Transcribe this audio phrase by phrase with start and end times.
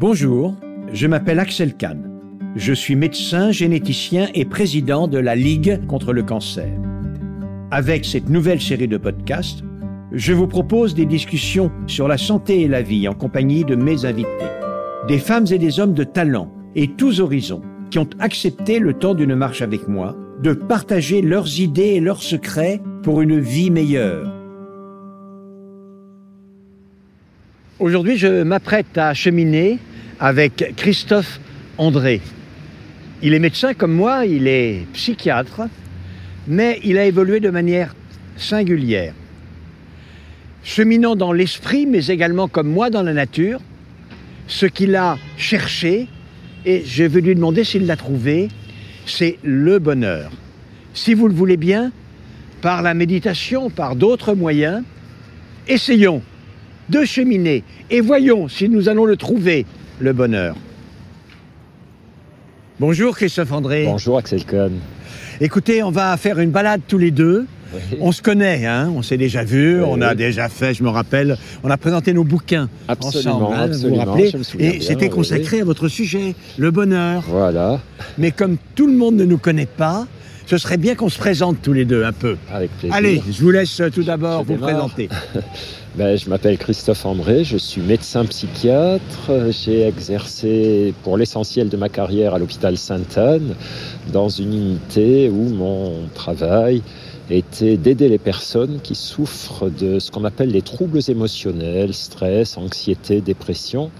[0.00, 0.56] Bonjour,
[0.94, 2.10] je m'appelle Axel Kahn.
[2.56, 6.70] Je suis médecin, généticien et président de la Ligue contre le cancer.
[7.70, 9.62] Avec cette nouvelle série de podcasts,
[10.10, 14.06] je vous propose des discussions sur la santé et la vie en compagnie de mes
[14.06, 14.30] invités.
[15.06, 17.60] Des femmes et des hommes de talent et tous horizons
[17.90, 22.22] qui ont accepté le temps d'une marche avec moi de partager leurs idées et leurs
[22.22, 24.32] secrets pour une vie meilleure.
[27.80, 29.78] Aujourd'hui, je m'apprête à cheminer
[30.20, 31.40] avec Christophe
[31.78, 32.20] André.
[33.22, 35.62] Il est médecin comme moi, il est psychiatre,
[36.46, 37.94] mais il a évolué de manière
[38.36, 39.14] singulière.
[40.62, 43.60] Cheminant dans l'esprit, mais également comme moi dans la nature,
[44.46, 46.06] ce qu'il a cherché,
[46.66, 48.48] et je vais lui demander s'il l'a trouvé,
[49.06, 50.30] c'est le bonheur.
[50.92, 51.92] Si vous le voulez bien,
[52.60, 54.82] par la méditation, par d'autres moyens,
[55.66, 56.22] essayons
[56.90, 59.64] de cheminer et voyons si nous allons le trouver,
[60.00, 60.56] le bonheur.
[62.78, 63.84] Bonjour Christophe André.
[63.84, 64.72] Bonjour Axel Cohn.
[65.40, 67.46] Écoutez, on va faire une balade tous les deux.
[68.00, 71.36] On se connaît, hein on s'est déjà vu, on a déjà fait, je me rappelle,
[71.62, 75.60] on a présenté nos bouquins absolument, ensemble, hein, absolument, vous vous rappelez Et c'était consacré
[75.60, 77.22] à votre sujet, le bonheur.
[77.28, 77.78] Voilà,
[78.18, 80.08] Mais comme tout le monde ne nous connaît pas,
[80.46, 82.36] ce serait bien qu'on se présente tous les deux un peu.
[82.52, 82.96] avec plaisir.
[82.96, 84.70] Allez, je vous laisse tout d'abord vous démarre.
[84.70, 85.08] présenter.
[85.96, 89.50] Ben, je m'appelle Christophe André, je suis médecin psychiatre.
[89.50, 93.56] J'ai exercé pour l'essentiel de ma carrière à l'hôpital Sainte-Anne,
[94.12, 96.82] dans une unité où mon travail
[97.28, 103.20] était d'aider les personnes qui souffrent de ce qu'on appelle les troubles émotionnels, stress, anxiété,
[103.20, 103.90] dépression.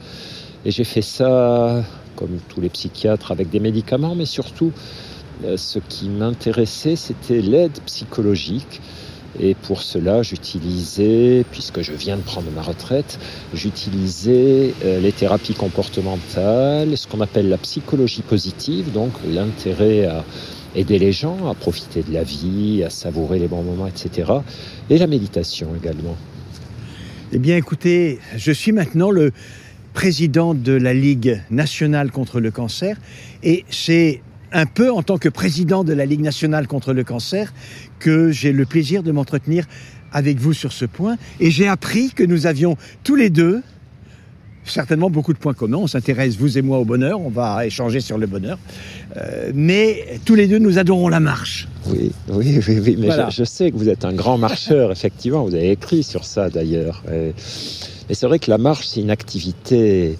[0.64, 1.83] Et j'ai fait ça,
[2.14, 4.70] comme tous les psychiatres, avec des médicaments, mais surtout,
[5.44, 8.80] euh, ce qui m'intéressait, c'était l'aide psychologique.
[9.39, 13.19] Et pour cela, j'utilisais, puisque je viens de prendre ma retraite,
[13.55, 20.25] j'utilisais euh, les thérapies comportementales, ce qu'on appelle la psychologie positive, donc l'intérêt à
[20.75, 24.33] aider les gens à profiter de la vie, à savourer les bons moments, etc.
[24.89, 26.17] Et la méditation également.
[27.33, 29.33] Eh bien, écoutez, je suis maintenant le
[29.95, 32.96] président de la Ligue nationale contre le cancer
[33.42, 37.52] et c'est un peu en tant que président de la Ligue nationale contre le cancer
[37.98, 39.66] que j'ai le plaisir de m'entretenir
[40.12, 43.62] avec vous sur ce point et j'ai appris que nous avions tous les deux
[44.64, 45.78] certainement beaucoup de points communs.
[45.78, 47.20] On s'intéresse, vous et moi, au bonheur.
[47.20, 48.58] On va échanger sur le bonheur.
[49.16, 51.68] Euh, mais tous les deux, nous adorons la marche.
[51.86, 52.96] Oui, oui, oui, oui.
[52.98, 53.30] mais Voilà.
[53.30, 55.44] je, je sais que vous êtes un grand marcheur, effectivement.
[55.44, 57.02] Vous avez écrit sur ça d'ailleurs.
[57.12, 57.33] Et,
[58.08, 60.16] et c'est vrai que la marche, c'est une activité.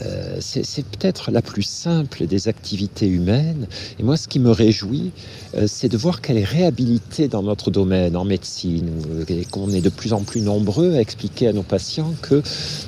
[0.00, 3.66] Euh, c'est peut-être la plus simple des activités humaines.
[3.98, 5.12] Et moi, ce qui me réjouit,
[5.54, 8.90] euh, c'est de voir qu'elle est réhabilitée dans notre domaine, en médecine,
[9.28, 12.42] et qu'on est de plus en plus nombreux à expliquer à nos patients que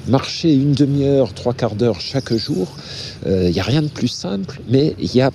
[0.09, 2.69] marcher une demi-heure, trois quarts d'heure chaque jour,
[3.27, 5.31] euh, il n'y a rien de plus simple, mais il y a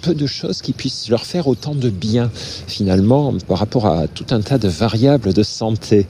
[0.00, 2.30] peu de choses qui puissent leur faire autant de bien
[2.66, 6.06] finalement par rapport à tout un tas de variables de santé.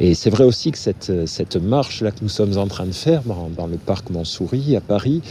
[0.00, 3.66] Et c'est vrai aussi que cette, marche-là que nous sommes en train de faire dans,
[3.66, 5.22] le parc Montsouris à Paris,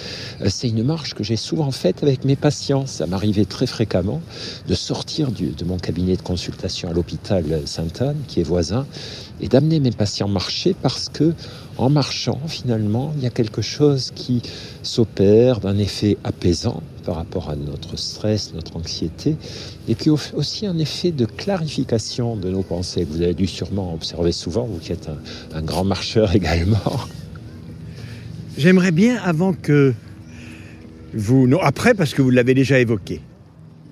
[0.42, 2.86] euh, c'est une marche que j'ai souvent faite avec mes patients.
[2.86, 4.22] Ça m'arrivait très fréquemment
[4.68, 8.86] de sortir de mon cabinet de consultation à l'hôpital Sainte-Anne, qui est voisin,
[9.40, 11.34] et d'amener mes patients marcher parce que
[11.78, 14.42] en marchant, finalement, il y a quelque chose qui
[14.82, 19.38] s'opère d'un effet apaisant par rapport à notre stress, notre anxiété,
[19.88, 23.94] et puis au- aussi un effet de clarification de nos pensées vous avez dû sûrement
[23.94, 27.00] observer souvent, vous qui êtes un, un grand marcheur également.
[28.58, 29.94] J'aimerais bien, avant que
[31.14, 31.48] vous...
[31.48, 33.22] Non, après, parce que vous l'avez déjà évoqué,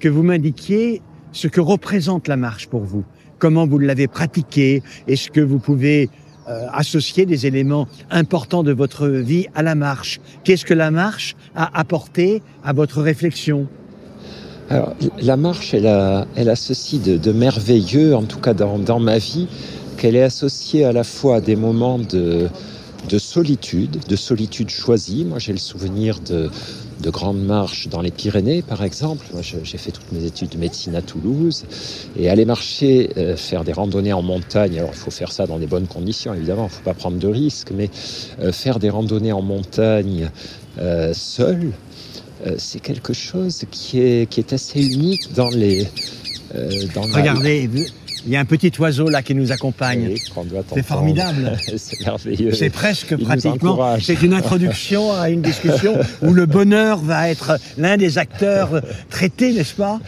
[0.02, 3.06] que vous m'indiquiez ce que représente la marche pour vous.
[3.40, 4.84] Comment vous l'avez pratiquée?
[5.08, 6.10] Est-ce que vous pouvez
[6.48, 11.36] euh, associer des éléments importants de votre vie à la marche Qu'est-ce que la marche
[11.56, 13.68] a apporté à votre réflexion?
[15.22, 19.48] La marche, elle a, ceci de, merveilleux, en tout cas dans, dans ma vie,
[19.98, 22.50] qu'elle est associée à la fois à des moments de,
[23.08, 25.26] de solitude, de solitude choisie.
[25.26, 26.50] Moi, j'ai le souvenir de,
[27.06, 29.26] de grandes marches dans les Pyrénées, par exemple.
[29.32, 31.64] Moi, j'ai fait toutes mes études de médecine à Toulouse.
[32.18, 35.60] Et aller marcher, euh, faire des randonnées en montagne, alors il faut faire ça dans
[35.60, 37.90] des bonnes conditions, évidemment, il ne faut pas prendre de risques, mais
[38.42, 40.32] euh, faire des randonnées en montagne
[40.80, 41.74] euh, seul,
[42.48, 45.88] euh, c'est quelque chose qui est, assez unique dans les...
[46.54, 47.86] la- Regardez, vous-
[48.26, 50.08] Il y a un petit oiseau là qui nous accompagne.
[50.14, 50.22] Oui,
[50.74, 51.58] C'est formidable.
[51.78, 52.54] c'est merveilleux.
[52.54, 53.98] C'est presque Il pratiquement.
[54.02, 59.54] C'est une introduction à une discussion où le bonheur va être l'un des acteurs traités,
[59.54, 60.00] n'est-ce pas?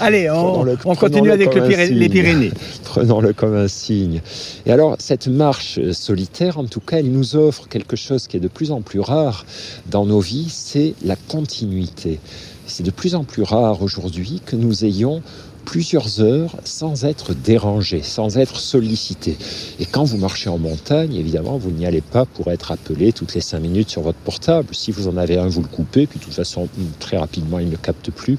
[0.00, 2.08] Allez, on, continue avec le les.
[2.08, 2.52] Pyrénées.
[2.84, 4.22] Prenons-le comme un signe.
[4.64, 8.40] Et alors, cette marche solitaire, en tout cas, elle nous offre quelque chose qui est
[8.40, 9.44] de plus en plus rare
[9.90, 12.20] dans nos vies, c'est la continuité.
[12.66, 15.22] C'est de plus en plus rare aujourd'hui que nous ayons
[15.68, 19.36] plusieurs heures sans être dérangés, sans être sollicités.
[19.78, 23.34] Et quand vous marchez en montagne, évidemment, vous n'y allez pas pour être appelé toutes
[23.34, 24.74] les cinq minutes sur votre portable.
[24.74, 26.70] Si vous en avez un, vous le coupez, puis de toute façon,
[27.00, 28.38] très rapidement, il ne capte plus.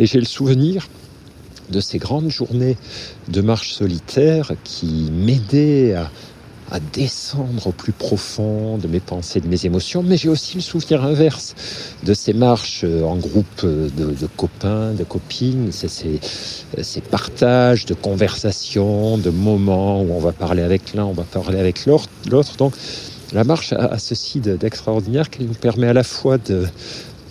[0.00, 0.88] Et j'ai le souvenir
[1.70, 2.76] de ces grandes journées
[3.28, 6.10] de marche solitaire qui m'aidaient à,
[6.70, 10.60] à descendre au plus profond de mes pensées, de mes émotions, mais j'ai aussi le
[10.60, 11.54] souvenir inverse
[12.04, 17.86] de ces marches euh, en groupe euh, de, copains, de copines, ces, euh, ces partages
[17.86, 22.56] de conversations, de moments où on va parler avec l'un, on va parler avec l'autre.
[22.56, 22.72] Donc
[23.32, 26.66] la marche a, ceci de- d'extraordinaire qu'elle nous permet à la fois de,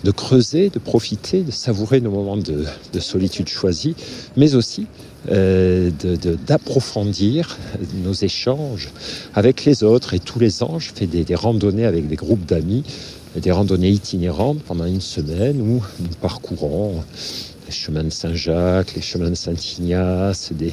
[0.04, 3.94] de creuser, de profiter, de savourer nos moments de, de solitude choisis,
[4.36, 4.86] mais aussi
[5.30, 5.90] euh,
[6.46, 7.58] d'approfondir
[8.02, 8.88] nos échanges
[9.34, 10.14] avec les autres.
[10.14, 12.84] Et tous les ans, je fais des, randonnées avec des groupes d'amis,
[13.36, 17.04] des randonnées itinérantes pendant une semaine où nous parcourons
[17.66, 20.72] les chemins de Saint-Jacques, les chemins de Saint-Ignace, des,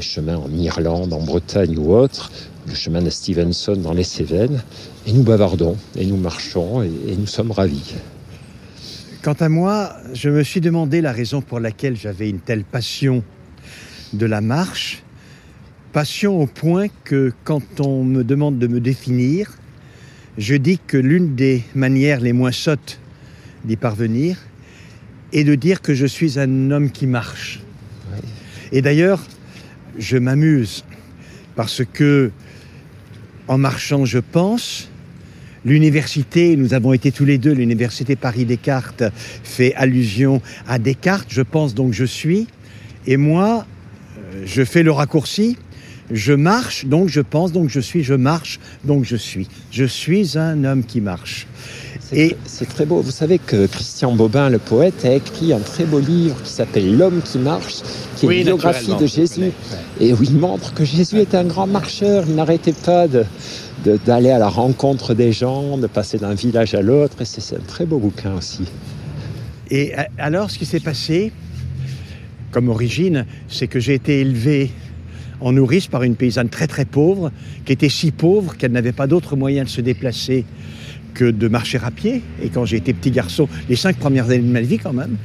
[0.00, 2.30] chemins en Irlande, en Bretagne ou autres,
[2.68, 4.62] le chemin de Stevenson dans les Cévennes,
[5.06, 7.94] et nous bavardons, et nous marchons, et nous sommes ravis.
[9.22, 13.22] Quant à moi, je me suis demandé la raison pour laquelle j'avais une telle passion
[14.12, 15.02] de la marche.
[15.92, 19.58] Passion au point que quand on me demande de me définir,
[20.38, 23.00] je dis que l'une des manières les moins sottes
[23.64, 24.38] d'y parvenir
[25.32, 27.60] est de dire que je suis un homme qui marche.
[28.72, 29.22] Et d'ailleurs,
[29.98, 30.84] je m'amuse
[31.56, 32.30] parce que
[33.48, 34.90] en marchant, je pense,
[35.64, 39.04] L'université, nous avons été tous les deux, l'université Paris-Descartes
[39.44, 42.46] fait allusion à Descartes, je pense donc je suis.
[43.06, 43.66] Et moi,
[44.44, 45.56] je fais le raccourci,
[46.10, 49.48] je marche, donc je pense, donc je suis, je marche, donc je suis.
[49.70, 51.46] Je suis un homme qui marche.
[52.00, 53.00] C'est Et- c'est très beau.
[53.00, 56.96] Vous savez que Christian Bobin, le poète, a écrit un très beau livre qui s'appelle
[56.96, 57.76] L'homme qui marche,
[58.16, 59.52] qui est une biographie de Jésus,
[60.00, 62.24] et où il montre que Jésus était un grand marcheur.
[62.28, 63.24] Il n'arrêtait pas de-
[63.84, 67.54] de- d'aller à la rencontre des gens, de passer d'un village à l'autre, et c'est
[67.54, 68.64] un très beau bouquin aussi.
[69.70, 71.30] Et a- alors, ce qui s'est passé,
[72.50, 74.70] comme origine, c'est que j'ai été élevé
[75.40, 77.32] en nourrice par une paysanne très très pauvre,
[77.64, 80.44] qui était si pauvre qu'elle n'avait pas d'autre moyen de se déplacer
[81.24, 82.22] de marcher à pied.
[82.42, 85.16] Et quand j'ai été petit garçon, les cinq premières années de ma vie quand même,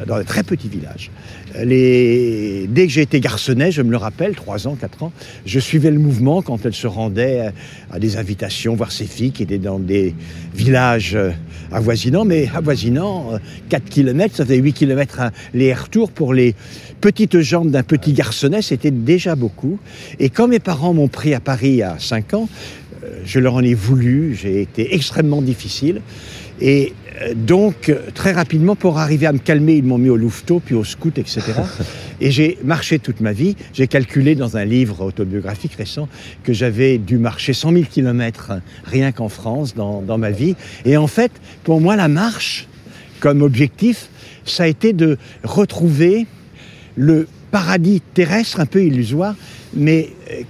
[0.00, 1.10] euh, dans un très petit village,
[1.56, 2.66] euh, les...
[2.68, 5.12] dès que j'ai été garçonnet, je me le rappelle, 3 ans, 4 ans,
[5.46, 7.52] je suivais le mouvement quand elle se rendait à-
[7.92, 10.14] à des invitations, voir ses filles qui étaient dans des
[10.54, 11.30] villages euh,
[11.72, 16.54] avoisinants, mais avoisinants, euh, 4 km, ça faisait 8 km les retours pour les
[17.00, 19.78] petites jambes d'un petit garçonnet, c'était déjà beaucoup.
[20.18, 22.83] Et quand mes parents m'ont pris à Paris à 5 ans, euh,
[23.24, 26.00] je leur en ai voulu, j'ai été extrêmement difficile.
[26.60, 26.92] Et
[27.22, 30.60] euh, donc, euh, très rapidement, pour arriver à me calmer, ils m'ont mis au louveteau,
[30.64, 31.42] puis au scout, etc.
[32.20, 33.56] Et j'ai marché toute ma vie.
[33.72, 36.08] J'ai calculé dans un livre autobiographique récent
[36.42, 38.52] que j'avais dû marcher 100 000 kilomètres
[38.84, 40.54] rien qu'en France dans, dans ma vie.
[40.84, 41.32] Et en fait,
[41.64, 42.68] pour moi, la marche,
[43.20, 44.08] comme objectif,
[44.44, 46.26] ça a été de retrouver
[46.96, 49.34] le paradis terrestre un peu illusoire,
[49.74, 50.42] mais euh,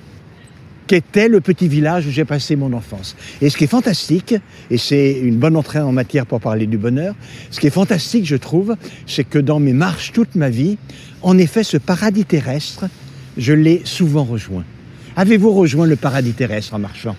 [0.87, 3.17] qu'était le petit village où j'ai passé mon enfance.
[3.41, 4.35] Et ce qui est fantastique,
[4.71, 7.15] et c'est une bonne entrée en matière pour parler du bonheur,
[7.51, 10.79] ce qui est fantastique, je trouve, c'est que dans mes marches toute ma vie,
[11.23, 12.87] en effet, ce paradis terrestre,
[13.37, 14.65] je l'ai souvent rejoint.
[15.17, 17.17] Avez-vous rejoint le paradis terrestre en marchant?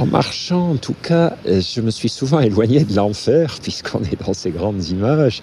[0.00, 4.24] En marchant, en tout cas, euh, je me suis souvent éloigné de l'enfer, puisqu'on est
[4.24, 5.42] dans ces grandes images,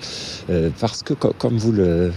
[0.49, 2.13] euh, parce que, co- comme vous le,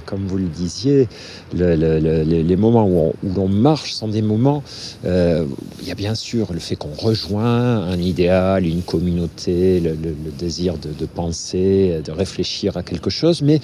[0.54, 1.08] disiez,
[1.52, 4.62] le- le- le- les moments où on, où l'on marche sont des moments,
[5.04, 5.46] euh,
[5.82, 9.96] il y a bien sûr le fait qu'on rejoint un idéal, une communauté, le
[10.38, 13.60] désir de, de penser, de réfléchir à quelque chose, mais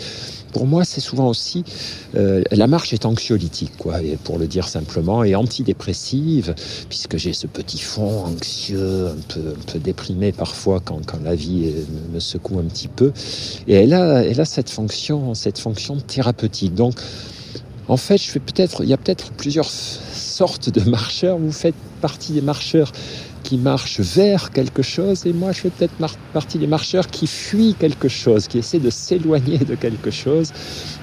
[0.55, 1.65] pour moi, c'est souvent aussi
[2.15, 6.55] euh, la marche est anxiolytique, quoi, pour le dire simplement, et antidépressive,
[6.89, 11.35] puisque j'ai ce petit fond anxieux, un peu, un peu déprimé parfois quand, quand la
[11.35, 11.85] vie euh,
[12.15, 13.13] me- secoue un petit peu.
[13.69, 16.75] Et elle a, elle a cette fonction, cette fonction thérapeutique.
[16.75, 16.95] Donc,
[17.89, 21.37] en fait, je fais peut-être, il y a peut-être plusieurs sortes de marcheurs.
[21.39, 22.93] Vous faites partie des marcheurs
[23.45, 25.95] qui marchent vers quelque chose, et moi, je fais peut-être
[26.33, 30.53] partie des marcheurs qui fuient quelque chose, qui essaient de s'éloigner de quelque chose.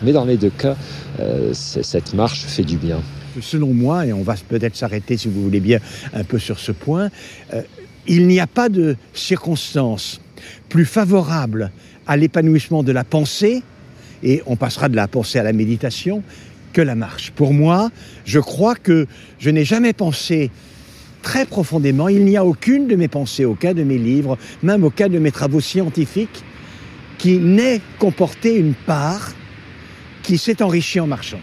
[0.03, 0.75] Mais dans les deux cas,
[1.19, 2.99] euh, cette marche fait du bien.
[3.39, 5.79] selon moi, et on va peut-être s'arrêter si vous voulez bien
[6.13, 7.09] un peu sur ce point,
[7.53, 7.61] euh,
[8.07, 10.19] il n'y a pas de circonstances
[10.67, 11.71] plus favorables
[12.07, 13.63] à l'épanouissement de la pensée,
[14.23, 16.23] et on passera de la pensée à la méditation,
[16.73, 17.31] que la marche.
[17.31, 17.91] Pour moi,
[18.25, 19.07] je crois que
[19.39, 20.51] je n'ai jamais pensé
[21.21, 25.09] très profondément, il n'y a aucune de mes pensées, aucun de mes livres, même aucun
[25.09, 26.43] de mes travaux scientifiques,
[27.17, 29.31] qui n'ait comporté une part
[30.23, 31.39] qui s'est enrichie en marchant.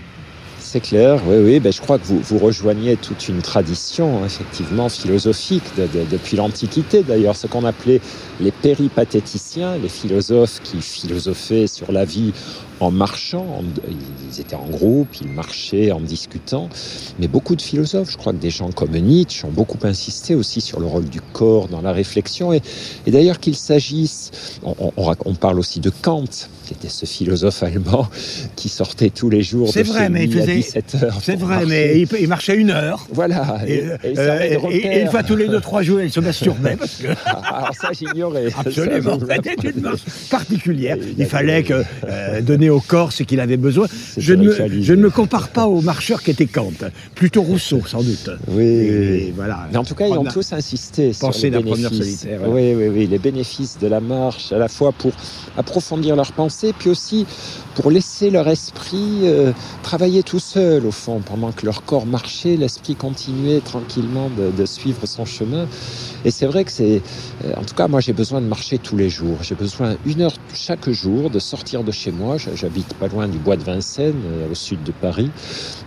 [0.61, 1.61] C'est clair, oui, oui.
[1.61, 5.62] Ben, je crois que vous, vous rejoignez toute une tradition, effectivement, philosophique,
[6.11, 8.02] depuis l'Antiquité d'ailleurs, ce qu'on appelait
[8.38, 12.35] les péripatéticiens, les philosophes qui philosophaient sur la vie
[12.80, 13.62] en marchant,
[14.30, 16.68] ils étaient en groupe, ils marchaient en discutant,
[17.18, 20.61] mais beaucoup de philosophes, je crois que des gens comme Nietzsche ont beaucoup insisté aussi
[20.61, 22.62] sur le rôle du corps dans la réflexion, et,
[23.06, 24.30] d'ailleurs qu'il s'agisse,
[24.62, 28.08] on, parle aussi de Kant, qui était ce philosophe allemand
[28.54, 31.18] qui sortait tous les jours de vrai, chez mais lui à 17 heures.
[31.22, 33.06] C'est vrai, mais il, marchait une heure.
[33.10, 33.60] Voilà.
[33.66, 36.76] Et, et, une fois tous les deux, trois jours, il se masturbait.
[36.76, 37.06] Parce que...
[37.26, 38.48] Alors ça, j'ignorais.
[38.58, 39.18] Absolument.
[39.18, 40.98] C'était une marche particulière.
[41.16, 43.87] Il, fallait que, euh, donner au corps ce qu'il avait besoin.
[44.18, 46.72] Je ne, me, je ne, me, compare pas aux marcheurs qui étaient Kant,
[47.14, 48.28] plutôt Rousseau sans doute.
[48.48, 49.68] Oui, voilà.
[49.72, 52.26] Mais en tout cas, ils ont tous insisté sur les bénéfices.
[52.46, 55.12] Oui, oui, oui, les bénéfices de la marche, à la fois pour
[55.56, 57.26] approfondir leur pensée, puis aussi
[57.74, 62.56] pour laisser leur esprit euh, travailler tout seul, au fond, pendant que leur corps marchait,
[62.56, 65.66] l'esprit continuait tranquillement de, suivre son chemin.
[66.24, 67.00] Et c'est vrai que c'est,
[67.44, 69.38] euh, en tout cas, moi j'ai besoin de marcher tous les jours.
[69.42, 72.36] J'ai besoin une heure chaque jour de sortir de chez moi.
[72.54, 75.30] J'habite pas loin du bois de Vincennes, euh, au sud de Paris,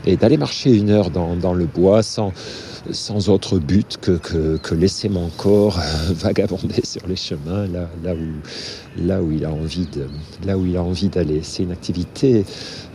[0.06, 2.32] et d'aller marcher une heure dans, dans le bois sans
[2.92, 8.14] sans autre but que, que, que, laisser mon corps vagabonder sur les chemins là, là,
[8.14, 10.08] où, là, où il a envie de,
[10.46, 11.42] là où il a envie d'aller.
[11.44, 12.46] C'est une activité,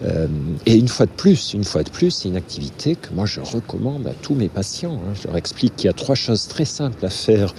[0.05, 0.27] euh,
[0.67, 3.41] et une fois de plus, une fois de plus, c'est une activité que moi je
[3.41, 5.01] recommande à tous mes patients.
[5.07, 5.15] Hein.
[5.21, 7.55] Je leur explique qu'il y a trois choses très simples à faire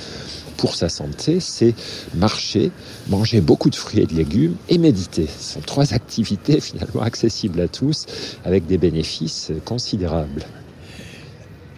[0.58, 1.76] pour sa santé, c'est
[2.16, 2.72] marcher,
[3.10, 5.28] manger beaucoup de fruits et de légumes et méditer.
[5.28, 8.06] Ce sont trois activités finalement accessibles à tous
[8.44, 10.44] avec des bénéfices considérables.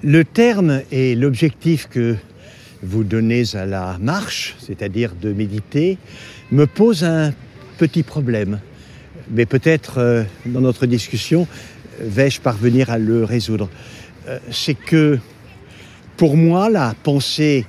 [0.04, 2.16] Le terme et l'objectif que
[2.82, 5.98] vous donnez à la marche, c'est-à-dire de méditer,
[6.52, 7.34] me pose un
[7.78, 8.62] petit problème.
[9.30, 11.48] Mais peut-être euh, dans notre discussion,
[12.00, 13.70] vais-je parvenir à le résoudre.
[14.30, 15.20] Euh, c'est que
[16.16, 17.66] pour moi, la pensée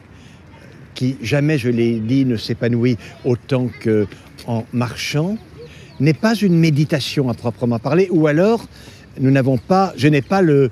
[0.95, 5.37] qui jamais, je l'ai dit, ne s'épanouit autant qu'en marchant,
[5.99, 8.67] n'est pas une méditation à proprement parler, ou alors
[9.19, 10.71] nous n'avons pas, je n'ai pas le,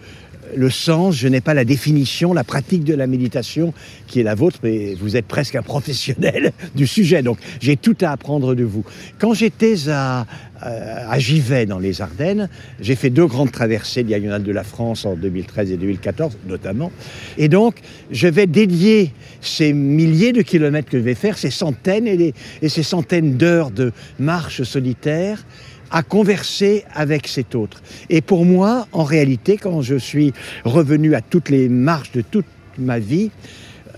[0.57, 3.73] le sens, je n'ai pas la définition, la pratique de la méditation
[4.07, 7.97] qui est la vôtre, mais vous êtes presque un professionnel du sujet, donc j'ai tout
[8.01, 8.85] à apprendre de vous.
[9.19, 10.27] Quand j'étais à,
[10.61, 12.49] à Givet dans les Ardennes,
[12.81, 16.93] j'ai fait deux grandes traversées diagonales de la France en 2013 et 2014 notamment,
[17.37, 17.77] et donc
[18.11, 22.69] je vais dédier ces milliers de kilomètres que je vais faire, ces centaines et, et
[22.69, 25.45] ces centaines d'heures de marche solitaire,
[25.91, 27.83] à converser avec cet autre.
[28.11, 30.33] Et pour moi, en réalité, quand je suis
[30.65, 32.47] revenu à toutes les marches de toute
[32.79, 33.31] ma vie,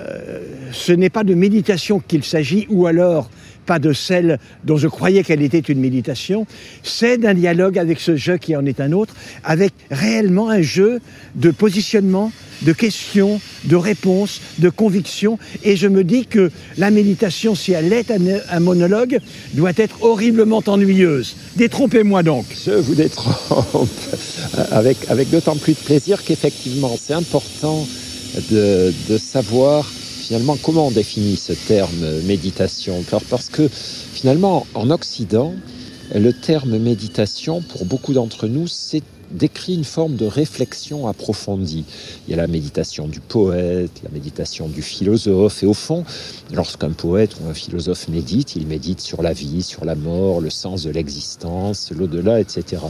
[0.00, 0.40] euh,
[0.72, 3.30] ce n'est pas de méditation qu'il s'agit, ou alors
[3.66, 6.46] pas de celle dont je croyais qu'elle était une méditation,
[6.82, 9.14] c'est d'un dialogue avec ce jeu qui en est un autre,
[9.44, 11.00] avec réellement un jeu
[11.34, 15.38] de positionnement, de questions, de réponses, de convictions.
[15.62, 19.18] Et je me dis que la méditation, si elle est un, monologue,
[19.54, 21.36] doit être horriblement ennuyeuse.
[21.56, 22.46] Détrompez-moi donc.
[22.66, 23.88] Je vous détrompe,
[24.70, 27.86] avec, d'autant plus de plaisir qu'effectivement, c'est important
[28.50, 29.90] de savoir
[30.30, 33.02] finalement comment on définit ce terme méditation.
[33.28, 35.54] Parce que finalement, en Occident,
[36.14, 41.84] le terme méditation, pour beaucoup d'entre nous, c'est décrit une forme de réflexion approfondie.
[42.28, 46.04] Il y a la méditation du poète, la méditation du philosophe, et au fond,
[46.52, 50.50] lorsqu'un poète ou un philosophe médite, il médite sur la vie, sur la mort, le
[50.50, 52.82] sens de l'existence, l'au-delà, etc.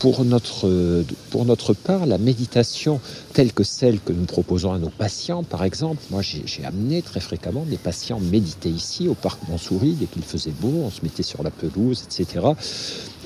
[0.00, 3.00] Pour notre, pour notre part, la méditation
[3.34, 7.20] telle que celle que nous proposons à nos patients, par exemple, moi j'ai amené très
[7.20, 11.22] fréquemment des patients méditer ici au parc Montsouris dès qu'il faisait beau, on se mettait
[11.22, 12.46] sur la pelouse, etc.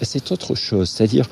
[0.03, 1.29] C'est autre chose, c'est-à-dire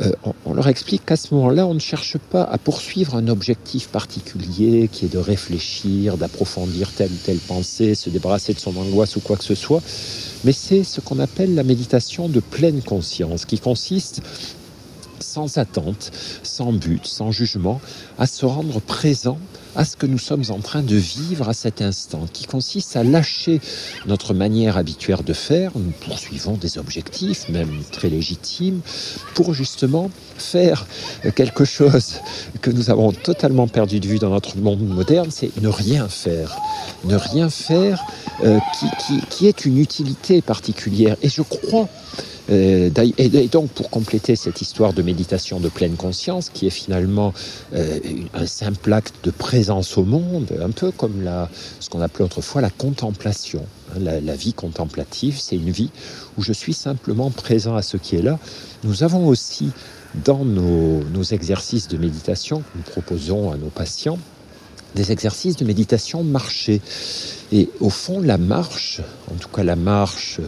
[0.00, 0.12] euh,
[0.44, 4.88] on, leur explique qu'à ce moment-là, on ne cherche pas à poursuivre un objectif particulier
[4.92, 9.20] qui est de réfléchir, d'approfondir telle ou telle pensée, se débarrasser de son angoisse ou
[9.20, 9.82] quoi que ce soit,
[10.44, 14.20] mais c'est ce qu'on appelle la méditation de pleine conscience, qui consiste
[15.20, 16.10] sans attente,
[16.42, 17.80] sans but, sans jugement,
[18.18, 19.38] à se rendre présent
[19.76, 23.04] à ce que nous sommes en train de vivre à cet instant, qui consiste à
[23.04, 23.60] lâcher
[24.06, 25.70] notre manière habituelle de faire.
[25.76, 28.80] Nous poursuivons des objectifs, même très légitimes,
[29.34, 30.86] pour justement faire
[31.36, 32.16] quelque chose
[32.60, 36.56] que nous avons totalement perdu de vue dans notre monde moderne, c'est ne rien faire.
[37.04, 38.02] Ne rien faire
[38.44, 41.16] euh, qui, qui, est une utilité particulière.
[41.22, 41.88] Et je crois
[42.50, 47.34] et donc, pour compléter cette histoire de méditation de pleine conscience, qui est finalement
[47.74, 47.98] euh,
[48.32, 51.28] un simple acte de présence au monde, un peu comme
[51.80, 53.64] ce qu'on appelait autrefois la contemplation.
[53.94, 55.90] Hein, la, vie contemplative, c'est une vie
[56.36, 58.38] où je suis simplement présent à ce qui est là.
[58.84, 59.70] Nous avons aussi
[60.24, 64.18] dans nos, exercices de méditation que nous proposons à nos patients,
[64.94, 66.80] des exercices de méditation marchés.
[67.52, 69.00] Et au fond, la marche,
[69.30, 70.40] en tout cas la marche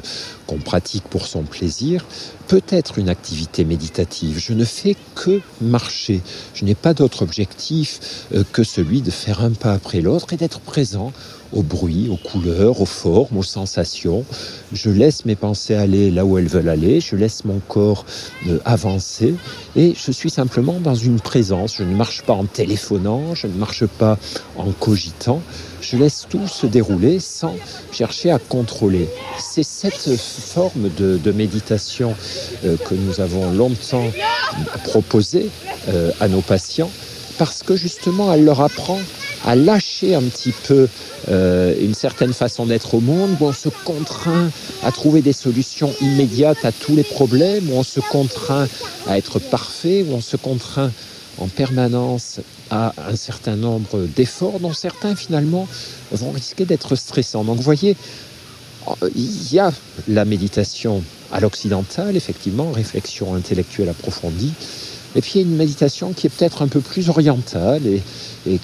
[0.47, 2.05] qu'on pratique pour son plaisir,
[2.47, 4.39] peut être une activité méditative.
[4.39, 6.21] Je ne fais que marcher.
[6.55, 10.37] Je n'ai pas d'autre objectif euh, que celui de faire un pas après l'autre et
[10.37, 11.13] d'être présent
[11.53, 14.25] au bruit, aux couleurs, aux formes, aux sensations.
[14.73, 18.05] Je laisse mes pensées aller là où elles veulent aller, je laisse mon corps
[18.49, 19.35] euh, avancer
[19.77, 21.77] et je suis simplement dans une présence.
[21.77, 24.19] Je ne marche pas en téléphonant, je ne marche pas
[24.57, 25.43] en cogitant,
[25.81, 27.57] je laisse tout se dérouler sans
[27.93, 29.09] chercher à contrôler.
[29.39, 32.15] C'est cette forme de, méditation
[32.65, 34.11] euh, que nous avons longtemps
[34.85, 35.49] proposée
[35.89, 36.91] euh, à nos patients
[37.39, 38.99] parce que justement elle leur apprend
[39.45, 40.89] à lâcher un petit peu
[41.29, 44.51] euh, une certaine façon d'être au monde, où on se contraint
[44.83, 48.69] à trouver des solutions immédiates à tous les problèmes, où on se contraint
[49.07, 50.93] à être parfait, où on se contraint
[51.39, 55.67] en permanence à un certain nombre d'efforts, dont certains finalement
[56.13, 57.45] vont risquer d'être stressants.
[57.45, 57.97] Donc vous voyez,
[59.15, 59.73] il y a
[60.09, 64.53] la méditation à l'occidental, effectivement, réflexion intellectuelle approfondie,
[65.17, 68.03] et puis il y a une méditation qui est peut-être un peu plus orientale et,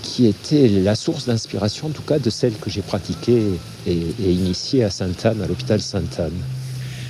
[0.03, 3.43] qui était la source d'inspiration, en tout cas, de celle que j'ai pratiquée
[3.87, 6.33] et, et initiée à Sainte-Anne, à l'hôpital Sainte-Anne.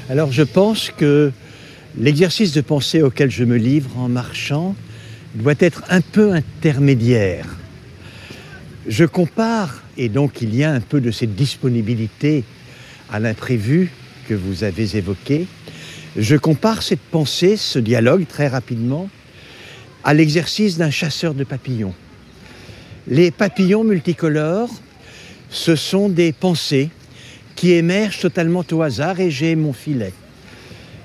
[0.09, 1.33] Alors je pense que
[1.99, 4.75] l'exercice de pensée auquel je me livre en marchant
[5.35, 7.47] doit être un peu intermédiaire.
[8.89, 12.45] Je compare, et donc il y a un peu de cette disponibilité
[13.11, 13.91] à l'imprévu
[14.29, 15.47] que vous avez évoqué,
[16.17, 19.09] je compare cette pensée, ce dialogue très rapidement,
[20.07, 21.93] à l'exercice d'un chasseur de papillons.
[23.09, 24.71] Les papillons multicolores,
[25.51, 26.91] ce sont des pensées
[27.57, 30.13] qui émergent totalement au hasard et j'ai mon filet.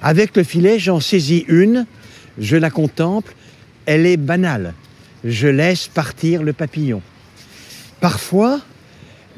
[0.04, 1.88] Avec le filet, j'en saisis une,
[2.38, 3.34] je la contemple,
[3.88, 4.76] elle est banale.
[5.24, 7.02] Je laisse partir le papillon.
[8.02, 8.62] Parfois,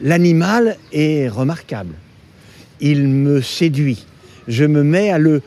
[0.01, 1.95] l'animal est remarquable.
[2.81, 4.05] Il me séduit.
[4.49, 5.41] Je me mets à le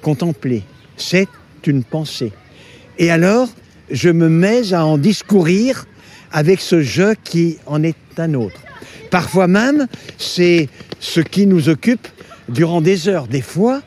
[0.00, 0.62] contempler.
[0.96, 1.28] C'est
[1.66, 2.32] une pensée.
[2.98, 3.48] Et alors,
[3.90, 5.86] je me mets à en discourir
[6.32, 8.60] avec ce jeu qui en est un autre.
[9.10, 9.86] Parfois même,
[10.18, 12.08] c'est ce qui nous occupe
[12.48, 13.28] durant des heures.
[13.28, 13.82] Des fois,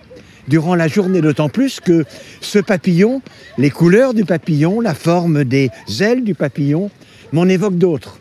[0.48, 2.06] durant la journée, d'autant plus que
[2.40, 3.22] ce papillon,
[3.58, 5.70] les couleurs du papillon, la forme des
[6.00, 6.90] ailes du papillon,
[7.34, 8.18] m'en évoquent d'autres.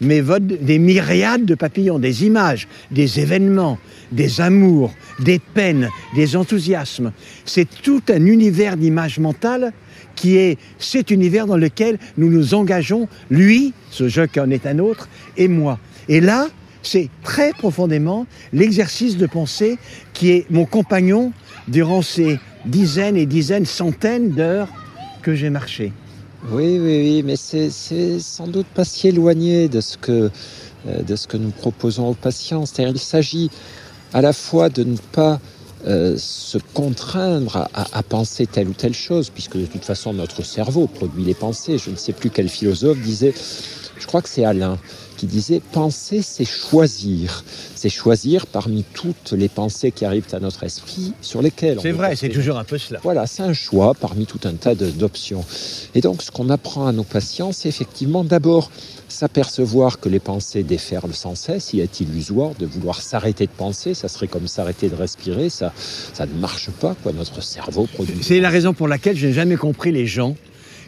[0.00, 3.78] M'évoquent des myriades de papillons, des images, des événements,
[4.12, 7.12] des amours, des peines, des enthousiasmes.
[7.44, 9.72] C'est tout un univers d'images mentales
[10.18, 14.66] qui est cet univers dans lequel nous nous engageons, lui, ce jeu qui en est
[14.66, 15.78] un autre, et moi.
[16.08, 16.48] Et là,
[16.82, 19.78] c'est très profondément l'exercice de pensée
[20.14, 21.32] qui est mon compagnon
[21.68, 24.68] durant ces dizaines et dizaines, centaines d'heures
[25.22, 25.92] que j'ai marché.
[26.50, 30.30] Oui, oui, oui, mais c'est sans doute pas si éloigné de ce que,
[30.88, 32.64] euh, de ce que nous proposons aux patients.
[32.66, 33.50] C'est-à-dire qu'il s'agit
[34.12, 35.40] à la fois de ne pas
[35.86, 40.86] euh, se contraindre à, penser telle ou telle chose, puisque de toute façon notre cerveau
[40.86, 41.78] produit les pensées.
[41.78, 43.32] Je ne sais plus quel philosophe disait,
[43.98, 44.78] je crois que c'est Alain,
[45.16, 47.44] qui disait penser, c'est choisir.
[47.74, 51.78] C'est choisir parmi toutes les pensées qui arrivent à notre esprit sur lesquelles.
[51.82, 53.00] C'est vrai, c'est toujours un peu cela.
[53.02, 55.44] Voilà, c'est un choix parmi tout un tas d'options.
[55.94, 58.70] Et donc, ce qu'on apprend à nos patients, c'est effectivement d'abord
[59.18, 61.72] s'apercevoir que les pensées déferlent sans cesse.
[61.72, 63.92] Il est illusoire de vouloir s'arrêter de penser?
[63.92, 65.48] Ça serait comme s'arrêter de respirer.
[65.48, 66.94] Ça, ça ne marche pas.
[67.02, 67.12] Quoi.
[67.12, 68.18] Notre cerveau produit.
[68.22, 70.36] C'est la raison pour laquelle je n'ai jamais compris les gens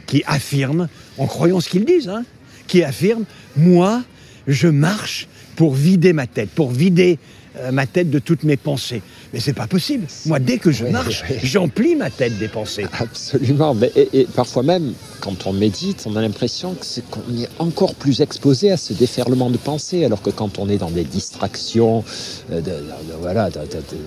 [0.06, 0.86] qui affirment,
[1.18, 2.24] en croyant ce qu'ils disent, hein,
[2.68, 3.24] qui affirment
[3.56, 4.04] Moi,
[4.46, 7.18] je marche pour vider ma tête, pour vider
[7.56, 9.02] euh, ma tête de toutes mes pensées.
[9.32, 10.06] Mais c'est pas possible.
[10.26, 12.86] Moi, dès que je marche, j'emplis ma tête des pensées.
[12.98, 13.74] Absolument.
[13.74, 17.94] Mais, et, parfois même, quand on médite, on a l'impression que c'est qu'on est encore
[17.94, 22.02] plus exposé à ce déferlement de pensées, alors que quand on est dans des distractions,
[22.50, 22.72] euh, de,
[23.20, 23.60] voilà, de,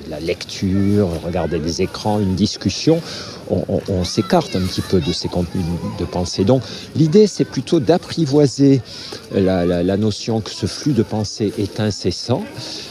[0.09, 3.01] la lecture, regarder des écrans, une discussion,
[3.49, 5.63] on, s'écarte un petit peu de ces contenus
[5.99, 6.43] de pensée.
[6.43, 6.63] Donc
[6.95, 8.81] l'idée, c'est plutôt d'apprivoiser
[9.33, 12.43] la, la, notion que ce flux de pensée est incessant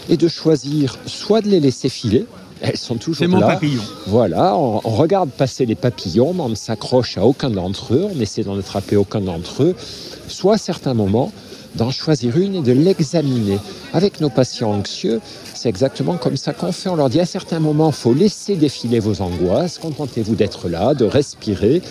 [0.09, 2.22] et de choisir soit de les laisser filer,
[2.63, 3.31] elles sont toujours là.
[3.31, 3.83] C'est mon papillon.
[4.07, 8.21] Voilà, on, regarde passer les papillons, mais on ne s'accroche à aucun d'entre eux, on
[8.21, 9.75] essaie d'en attraper aucun d'entre eux.
[10.29, 11.33] Soit à certains moments,
[11.75, 13.59] d'en choisir une et de l'examiner.
[13.93, 15.21] Avec nos patients anxieux,
[15.55, 16.89] c'est exactement comme ça qu'on fait.
[16.89, 20.95] On leur dit à certains moments, il faut laisser défiler vos angoisses, contentez-vous d'être là,
[20.95, 21.83] de respirer.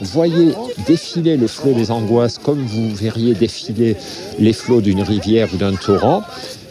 [0.00, 0.54] Voyez
[0.86, 3.96] défiler les flots des angoisses comme vous verriez défiler
[4.38, 6.22] les flots d'une rivière ou d'un torrent.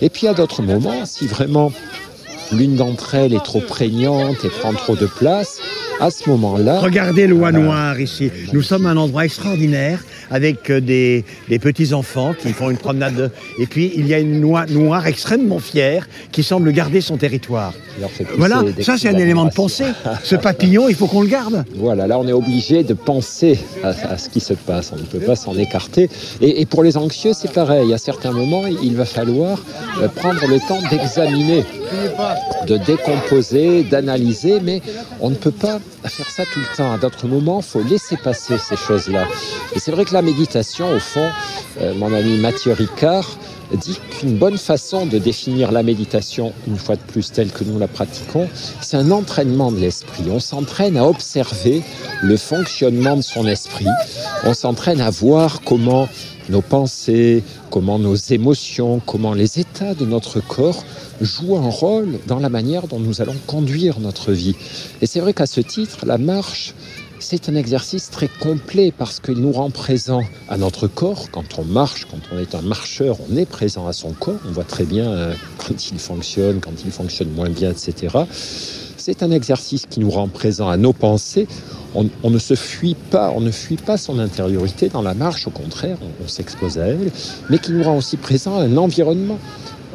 [0.01, 1.71] Et puis à d'autres moments, si vraiment
[2.51, 5.59] l'une d'entre elles est trop prégnante et prend trop de place,
[5.99, 6.79] à ce moment-là...
[6.79, 8.31] Regardez l'oie noire ici.
[8.51, 11.23] Nous sommes à un endroit extraordinaire avec euh, des,
[11.59, 13.31] petits-enfants qui font une promenade.
[13.59, 17.73] Et puis, il y a une noix noire extrêmement fière qui semble garder son territoire.
[18.37, 19.85] Voilà, ça c'est un élément de pensée.
[20.23, 21.63] Ce papillon, il faut qu'on le garde.
[21.75, 24.91] Voilà, là on est obligé de penser à, ce qui se passe.
[24.93, 26.09] On ne peut pas s'en écarter.
[26.41, 27.93] Et, pour les anxieux, c'est pareil.
[27.93, 29.61] À certains moments, il va falloir
[30.01, 31.63] euh, prendre le temps d'examiner,
[32.67, 34.81] de décomposer, d'analyser, mais
[35.21, 36.91] on ne peut pas faire ça tout le temps.
[36.91, 39.27] À d'autres moments, faut laisser passer ces choses-là.
[39.75, 41.29] Et c'est vrai que la méditation, au fond,
[41.81, 43.37] euh, mon ami Mathieu Ricard
[43.73, 47.79] dit qu'une bonne façon de définir la méditation, une fois de plus telle que nous
[47.79, 48.47] la pratiquons,
[48.81, 50.25] c'est un entraînement de l'esprit.
[50.29, 51.81] On s'entraîne à observer
[52.21, 53.87] le fonctionnement de son esprit.
[54.43, 56.07] On s'entraîne à voir comment
[56.49, 60.83] nos pensées, comment nos émotions, comment les états de notre corps
[61.21, 64.55] jouent un rôle dans la manière dont nous allons conduire notre vie.
[65.01, 66.73] Et c'est vrai qu'à ce titre, la marche,
[67.19, 71.31] c'est un exercice très complet parce qu'il nous rend présent à notre corps.
[71.31, 74.39] Quand on marche, quand on est un marcheur, on est présent à son corps.
[74.45, 78.09] On voit très bien euh, quand il fonctionne, quand il fonctionne moins bien, etc.
[79.05, 81.45] C'est un exercice qui nous rend présent à nos pensées.
[81.93, 85.49] On, ne se fuit pas, on ne fuit pas son intériorité dans la marche, au
[85.49, 87.11] contraire, on, s'expose à elle,
[87.49, 89.39] mais qui nous rend aussi présent à un environnement.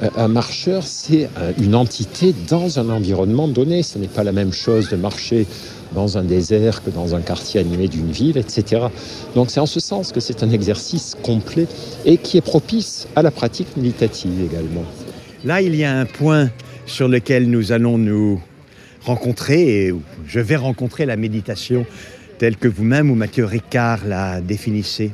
[0.02, 3.82] Euh, un marcheur, c'est euh, une entité dans un environnement donné.
[3.82, 5.46] Ce n'est pas la même chose de marcher
[5.94, 8.88] dans un désert que dans un quartier animé d'une ville, etc.
[9.34, 11.66] Donc c'est en ce sens que c'est un exercice complet
[12.04, 14.84] et qui est propice à la pratique méditative également.
[15.46, 16.50] Là, il y a un point
[16.84, 18.38] sur lequel nous allons nous
[19.02, 19.92] rencontrer,
[20.26, 21.86] je vais rencontrer la méditation
[22.38, 25.10] telle que vous-même ou Mathieu Ricard la définissez.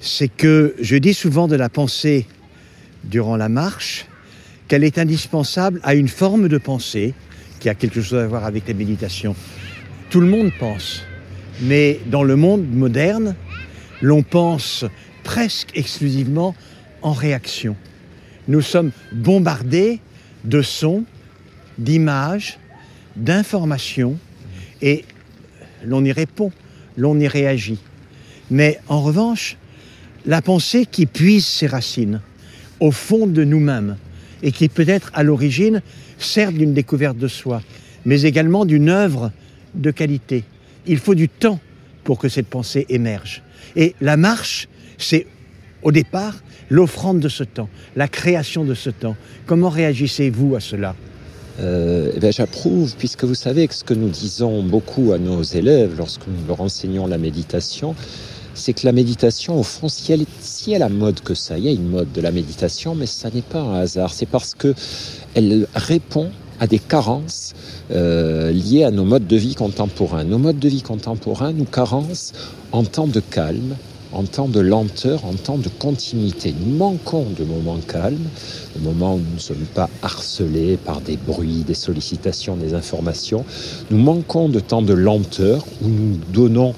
[0.00, 2.26] C'est que je dis souvent de la pensée
[3.04, 4.06] durant la marche
[4.68, 7.14] qu'elle est indispensable à une forme de pensée
[7.58, 9.34] qui a quelque chose à voir avec la méditation.
[10.10, 11.02] Tout le monde pense.
[11.62, 13.34] Mais dans le monde moderne,
[14.00, 14.84] l'on pense
[15.24, 16.54] presque exclusivement
[17.02, 17.76] en réaction.
[18.46, 20.00] Nous sommes bombardés
[20.44, 21.04] de sons,
[21.78, 22.58] d'images,
[23.16, 24.16] d'informations,
[24.82, 25.04] et
[25.84, 26.52] l'on y répond,
[26.96, 27.78] l'on y réagit.
[28.50, 29.56] Mais en revanche,
[30.26, 32.20] la pensée qui puise ses racines
[32.80, 33.96] au fond de nous-mêmes,
[34.42, 35.82] et qui peut être à l'origine,
[36.18, 37.62] certes d'une découverte de soi,
[38.04, 39.32] mais également d'une œuvre
[39.74, 40.44] de qualité.
[40.86, 41.60] Il faut du temps
[42.04, 43.42] pour que cette pensée émerge.
[43.76, 45.26] Et la marche, c'est
[45.82, 46.36] au départ
[46.70, 49.16] l'offrande de ce temps, la création de ce temps.
[49.46, 50.94] Comment réagissez-vous à cela?
[51.60, 55.94] Euh, eh J'approuve, puisque vous savez que ce que nous disons beaucoup à nos élèves
[55.96, 57.94] lorsque nous leur enseignons la méditation,
[58.54, 61.64] c'est que la méditation, au fond, si elle, si elle a mode que ça, il
[61.64, 64.12] y a une mode de la méditation, mais ça n'est pas un hasard.
[64.12, 64.74] C'est parce que
[65.34, 67.54] elle répond à des carences
[67.90, 70.24] euh, liées à nos modes de vie contemporains.
[70.24, 72.32] Nos modes de vie contemporains nous carencent
[72.72, 73.76] en temps de calme,
[74.12, 76.54] en temps de lenteur, en temps de continuité.
[76.58, 78.28] Nous manquons de moments calmes,
[78.76, 83.44] de moments où nous ne sommes pas harcelés par des bruits, des sollicitations, des informations.
[83.90, 86.74] Nous manquons de temps de lenteur où nous donnons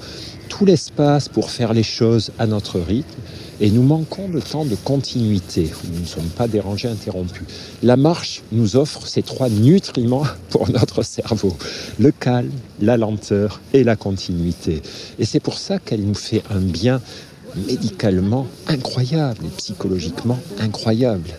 [0.49, 3.21] tout l'espace pour faire les choses à notre rythme
[3.61, 7.45] et nous manquons le temps de continuité, où nous ne sommes pas dérangés, interrompus.
[7.83, 11.55] La marche nous offre ces trois nutriments pour notre cerveau,
[11.99, 14.81] le calme, la lenteur et la continuité.
[15.19, 17.01] Et c'est pour ça qu'elle nous fait un bien
[17.67, 21.29] médicalement incroyable et psychologiquement incroyable.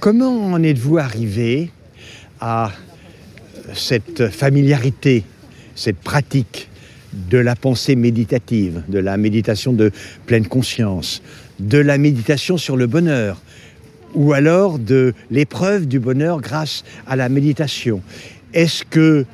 [0.00, 1.70] Comment en êtes-vous arrivé
[2.40, 2.72] à
[3.74, 5.24] cette familiarité,
[5.76, 6.68] cette pratique
[7.12, 9.90] de la pensée méditative, de la méditation de
[10.26, 11.22] pleine conscience,
[11.58, 13.40] de la méditation sur le bonheur,
[14.14, 18.02] ou alors de l'épreuve du bonheur grâce à la méditation.
[18.54, 19.24] Est-ce que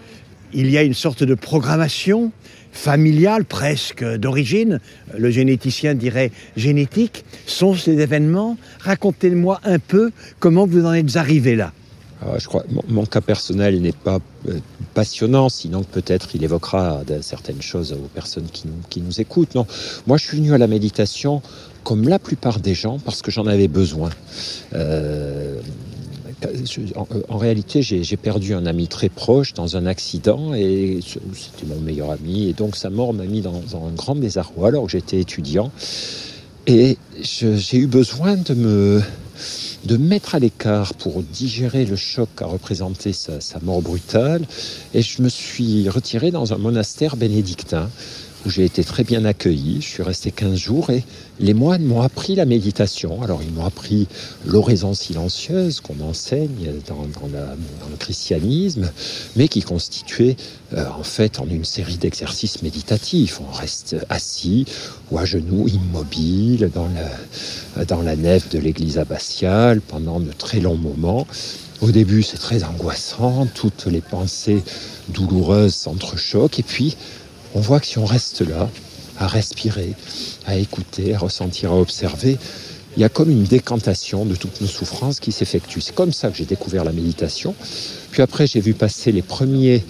[0.52, 2.32] il y a une sorte de programmation
[2.72, 4.80] familiale presque d'origine,
[5.16, 8.56] le généticien dirait génétique, sont ces événements?
[8.80, 11.72] Racontez-moi un peu comment vous en êtes arrivé là.
[12.22, 14.58] Ah, je crois, mon, cas personnel n'est pas euh,
[14.94, 19.54] passionnant, sinon peut-être il évoquera certaines choses aux personnes qui nous, écoutent.
[19.54, 19.66] Non,
[20.06, 21.42] moi je suis venu à la méditation
[21.84, 24.10] comme la plupart des gens parce que j'en avais besoin.
[24.74, 25.60] Euh,
[27.28, 32.10] en, réalité, j'ai perdu un ami très proche dans un accident et c'était mon meilleur
[32.10, 32.48] ami.
[32.48, 35.70] Et donc sa mort m'a mis dans, un grand désarroi alors que j'étais étudiant.
[36.66, 39.02] Et j'ai eu besoin de me,
[39.86, 44.42] de mettre à l'écart pour digérer le choc qu'a représenté sa, mort brutale.
[44.94, 47.88] Et je me suis retiré dans un monastère bénédictin
[48.46, 49.80] où j'ai été très bien accueilli.
[49.80, 51.02] Je suis resté 15 jours et
[51.40, 53.22] les moines m'ont appris la méditation.
[53.22, 54.06] Alors ils m'ont appris
[54.46, 58.88] l'oraison silencieuse qu'on enseigne dans, le christianisme,
[59.34, 60.36] mais qui constituait
[60.74, 63.40] euh, en fait en une série d'exercices méditatifs.
[63.40, 64.64] On reste assis
[65.10, 70.60] ou à genoux, immobile, dans la, dans la nef de l'église abbatiale pendant de très
[70.60, 71.26] longs moments.
[71.82, 74.62] Au début, c'est très angoissant, toutes les pensées
[75.08, 76.96] douloureuses s'entrechoquent, et puis
[77.56, 78.68] on voit que si on reste là,
[79.18, 79.94] à respirer,
[80.44, 82.36] à écouter, à ressentir, à observer,
[82.96, 85.80] il y a comme une décantation de toutes nos souffrances qui s'effectue.
[85.80, 87.54] C'est comme ça que j'ai découvert la méditation.
[88.10, 89.82] Puis après, j'ai vu passer les premiers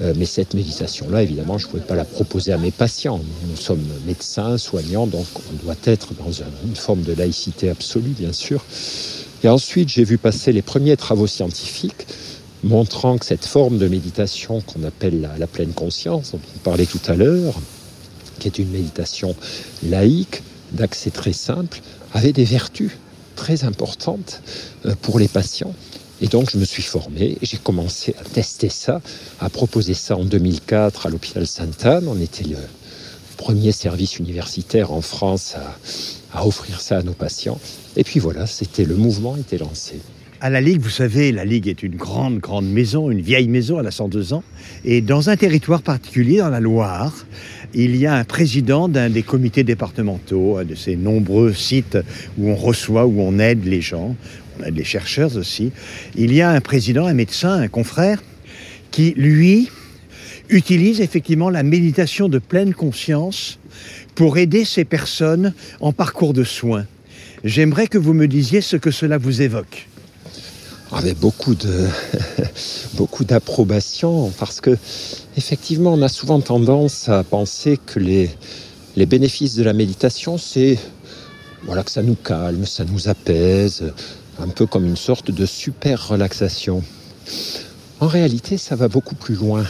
[0.00, 3.20] euh, mais cette méditation-là, évidemment, je ne pouvais pas la proposer à mes patients.
[3.48, 8.32] Nous sommes médecins, soignants, donc on doit être dans une forme de laïcité absolue, bien
[8.32, 8.64] sûr.
[9.42, 12.06] Et ensuite, j'ai vu passer les premiers travaux scientifiques
[12.64, 17.00] montrant que cette forme de méditation qu'on appelle la, pleine conscience, dont on parlait tout
[17.06, 17.54] à l'heure,
[18.38, 19.34] qui est une méditation
[19.82, 20.42] laïque,
[20.72, 21.80] d'accès très simple,
[22.12, 22.90] avait des vertus
[23.36, 24.42] très importantes
[24.86, 25.74] euh, pour les patients.
[26.20, 29.00] Et donc, je me suis formé j'ai commencé à tester ça,
[29.40, 32.08] à proposer ça en 2004 à l'hôpital Sainte-Anne.
[32.08, 32.56] On était le
[33.36, 37.60] premier service universitaire en France à, à offrir ça à nos patients.
[37.96, 40.00] Et puis voilà, c'était le mouvement était lancé.
[40.40, 43.80] À la Ligue, vous savez, la Ligue est une grande, grande maison, une vieille maison,
[43.80, 44.44] elle a 102 ans.
[44.84, 47.26] Et dans un territoire particulier, dans la Loire,
[47.74, 51.98] il y a un président d'un des comités départementaux, de ces nombreux sites
[52.38, 54.14] où on reçoit, où on aide les gens,
[54.60, 55.72] on aide les chercheurs aussi.
[56.14, 58.22] Il y a un président, un médecin, un confrère,
[58.92, 59.68] qui, lui,
[60.50, 63.58] utilise effectivement la méditation de pleine conscience
[64.14, 66.86] pour aider ces personnes en parcours de soins.
[67.42, 69.87] J'aimerais que vous me disiez ce que cela vous évoque
[70.92, 71.18] avec
[72.94, 74.76] beaucoup d'approbation parce que
[75.36, 78.30] effectivement on a souvent tendance à penser que les
[78.96, 80.78] les bénéfices de la méditation c'est
[81.64, 83.92] voilà que ça nous calme, ça nous apaise,
[84.38, 86.82] un peu comme une sorte de super relaxation.
[88.00, 89.64] En réalité, ça va beaucoup plus loin.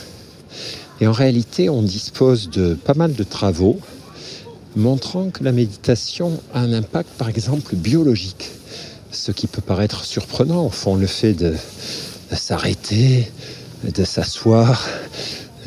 [1.01, 3.79] Et en réalité, on dispose de pas mal de travaux
[4.77, 8.51] montrant que la méditation a un impact, par exemple, biologique
[9.11, 11.55] ce qui peut paraître surprenant, au fond, le fait de,
[12.33, 13.31] s'arrêter,
[13.85, 14.87] de s'asseoir,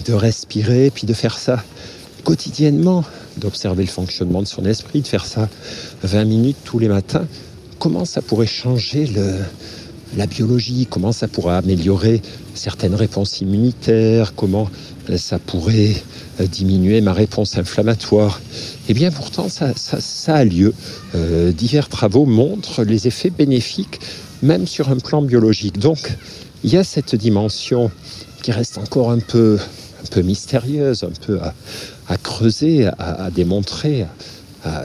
[0.06, 1.64] de respirer, puis de faire ça
[2.24, 3.04] quotidiennement,
[3.38, 5.50] d'observer le fonctionnement de son esprit, de faire ça
[6.04, 7.26] 20 minutes tous les matins,
[7.80, 9.10] comment ça pourrait changer
[10.18, 12.22] la biologie, comment ça pourrait améliorer
[12.54, 14.70] certaines réponses immunitaires, comment
[15.18, 15.96] ça pourrait
[16.40, 18.42] diminuer ma réponse inflammatoire.
[18.90, 20.74] Eh bien pourtant, ça, a lieu.
[21.16, 24.00] Euh, divers travaux montrent les effets bénéfiques,
[24.42, 25.80] même sur un plan biologique.
[25.80, 26.16] Donc,
[26.64, 27.92] il y a cette dimension
[28.42, 29.60] qui reste encore un peu,
[30.04, 31.40] un peu mystérieuse, un peu
[32.08, 34.06] à, creuser, à, démontrer.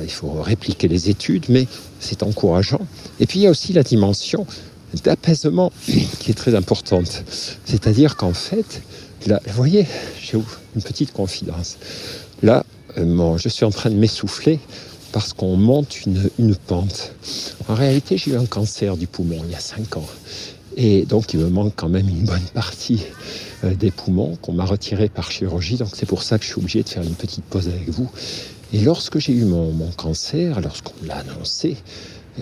[0.03, 1.67] il faut répliquer les études, mais
[2.01, 2.81] c'est encourageant.
[3.21, 4.47] Et puis, il y a aussi la dimension
[5.05, 7.25] d'apaisement qui est très importante.
[7.65, 8.83] C'est-à-dire qu'en fait,
[9.27, 9.87] là, vous voyez,
[10.21, 10.39] j'ai
[10.75, 11.79] une petite confidence.
[12.43, 12.65] Là,
[12.99, 14.59] euh, je suis en train de m'essouffler
[15.13, 17.13] parce qu'on monte une, une, pente.
[17.69, 20.07] En réalité, j'ai eu un cancer du poumon il y a 5 ans.
[20.77, 23.03] Et donc, il me manque quand même une bonne partie
[23.65, 25.77] euh, des poumons qu'on m'a retiré par chirurgie.
[25.77, 28.11] Donc, c'est pour ça que je suis obligé de faire une petite pause avec vous.
[28.73, 31.77] Et lorsque j'ai eu mon, mon cancer, lorsqu'on l'a annoncé,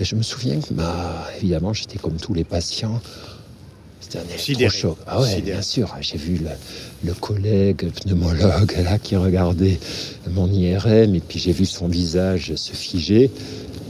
[0.03, 3.01] je me souviens que, bah, évidemment, j'étais comme tous les patients
[4.05, 4.97] c'était un électrochoc.
[5.07, 5.95] Ah ouais, bien sûr.
[5.99, 6.39] J'ai vu
[7.03, 9.79] le, collègue pneumologue là qui regardait
[10.29, 13.31] mon IRM et puis j'ai vu son visage se figer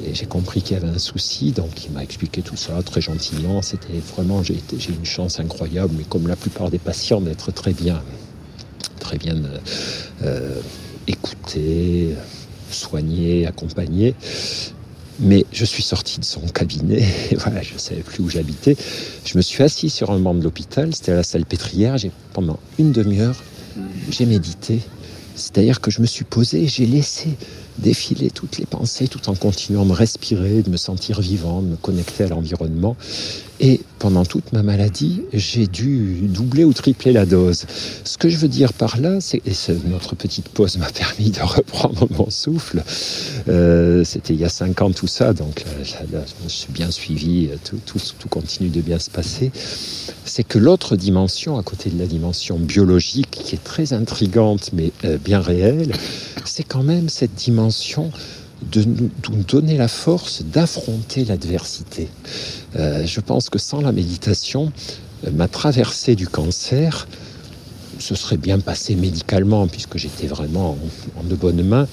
[0.06, 1.52] et j'ai compris qu'il y avait un souci.
[1.52, 3.62] Donc il m'a expliqué tout ça très gentiment.
[3.62, 7.74] C'était vraiment, j'ai eu une chance incroyable, mais comme la plupart des patients, d'être très
[7.74, 8.02] bien,
[9.00, 9.36] très bien
[10.24, 10.62] euh,
[11.08, 12.16] écouté,
[12.72, 14.16] soigné, accompagné.
[15.20, 18.76] Mais je suis sorti de son cabinet, et voilà, je ne savais plus où j'habitais.
[19.26, 21.96] Je me suis assis sur un banc de l'hôpital, c'était à la salle pétrière.
[22.34, 23.42] Pendant une demi-heure,
[24.10, 24.82] j'ai médité.
[25.36, 27.30] C'est-à-dire que je me suis posé, j'ai laissé
[27.78, 31.76] défiler toutes les pensées tout en continuant de respirer, de me sentir vivant, de me
[31.76, 32.96] connecter à l'environnement.
[33.62, 37.66] Et pendant toute ma maladie, j'ai dû doubler ou tripler la dose.
[38.04, 39.54] Ce que je veux dire par là, c'est et
[39.88, 42.84] notre petite pause m'a permis de reprendre mon souffle.
[43.48, 45.64] Euh, C'était il y a cinq ans tout ça, donc
[46.12, 49.52] là, je suis bien suivi, tout, tout, tout continue de bien se passer.
[50.26, 54.92] C'est que l'autre dimension, à côté de la dimension biologique, qui est très intrigante mais
[55.06, 55.94] euh, bien réelle,
[56.44, 57.65] c'est quand même cette dimension
[58.72, 59.10] de nous,
[59.48, 62.08] donner la force d'affronter l'adversité.
[62.76, 64.72] Euh, je pense que sans la méditation,
[65.26, 67.08] euh, ma traversée du cancer
[68.00, 70.78] se serait bien passée médicalement puisque j'étais vraiment
[71.18, 71.88] en, de bonnes mains,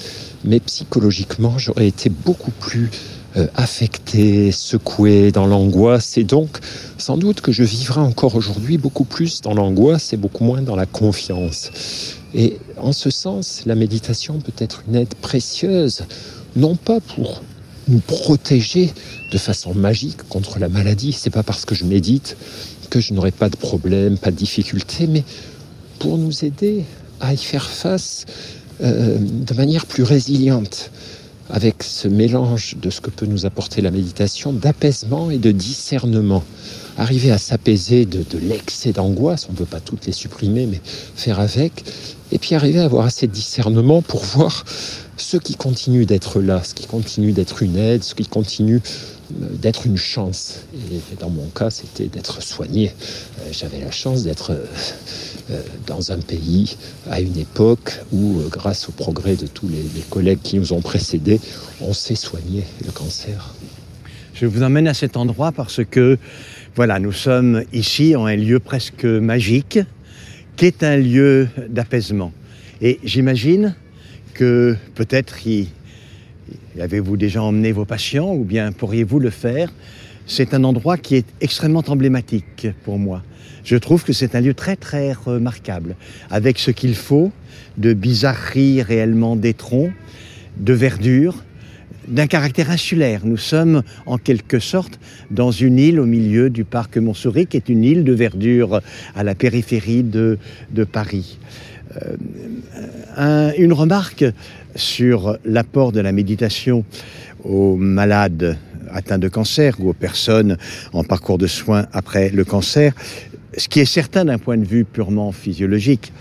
[0.45, 2.91] mais psychologiquement j'aurais été beaucoup plus
[3.37, 6.59] euh, affecté, secoué dans l'angoisse et donc
[6.99, 10.77] sans doute que je vivrai encore aujourd'hui beaucoup plus dans l'angoisse et beaucoup moins dans
[10.77, 11.71] la confiance.
[12.35, 16.05] Et en ce sens, la méditation peut être une aide précieuse
[16.57, 17.42] non pas pour
[17.88, 18.92] nous protéger
[19.33, 21.12] de façon magique contre la maladie.
[21.12, 22.37] C'est pas parce que je médite
[22.90, 25.25] que je n'aurai pas de problème, pas de difficulté, mais
[25.99, 26.85] pour nous aider
[27.21, 28.27] à y faire face
[28.83, 30.90] euh, de manière plus résiliente,
[31.49, 36.45] avec ce mélange de ce que peut nous apporter la méditation, d'apaisement et de discernement.
[36.99, 40.81] Arriver à s'apaiser de, de l'excès d'angoisse, on ne peut pas toutes les supprimer, mais
[41.14, 41.85] faire avec,
[42.33, 44.64] et puis arriver à avoir assez de discernement pour voir
[45.18, 48.81] ce qui continue d'être là, ce qui continue d'être une aide, ce qui continue
[49.40, 50.61] euh, d'être une chance.
[50.75, 52.88] Et dans mon cas, c'était d'être soigné.
[52.88, 54.53] Euh, j'avais la chance d'être
[55.51, 56.77] euh, dans un pays
[57.11, 61.38] à une époque où, grâce au progrès de tous les, collègues qui nous ont précédés,
[61.81, 63.55] on sait soigner le cancer.
[64.35, 66.18] Je vous emmène à cet endroit parce que,
[66.75, 69.79] voilà, nous sommes ici en un lieu presque magique,
[70.62, 72.33] qui est un lieu d'apaisement.
[72.81, 73.75] Et j'imagine
[74.33, 75.66] que peut-être y,
[76.79, 79.72] avez-vous déjà emmené vos patients ou bien pourriez-vous le faire
[80.25, 83.25] C'est un endroit qui est extrêmement emblématique pour moi.
[83.64, 85.96] Je trouve que c'est un lieu très très remarquable,
[86.31, 87.33] avec ce qu'il faut
[87.77, 89.90] de bizarrerie réellement des troncs,
[90.59, 91.42] de verdure,
[92.09, 93.23] d'un caractère insulaire.
[93.25, 94.99] Nous sommes en quelque sorte
[95.31, 98.81] dans une île au milieu du parc Montsouris, qui est une île de verdure
[99.15, 100.38] à la périphérie de,
[100.91, 101.38] Paris.
[103.19, 104.25] Euh, une remarque
[104.75, 106.85] sur l'apport de la méditation
[107.45, 108.57] aux malades
[108.91, 110.57] atteints de cancer ou aux personnes
[110.93, 112.95] en parcours de soins après le cancer.
[113.57, 116.12] Ce qui est certain d'un point de vue purement physiologique,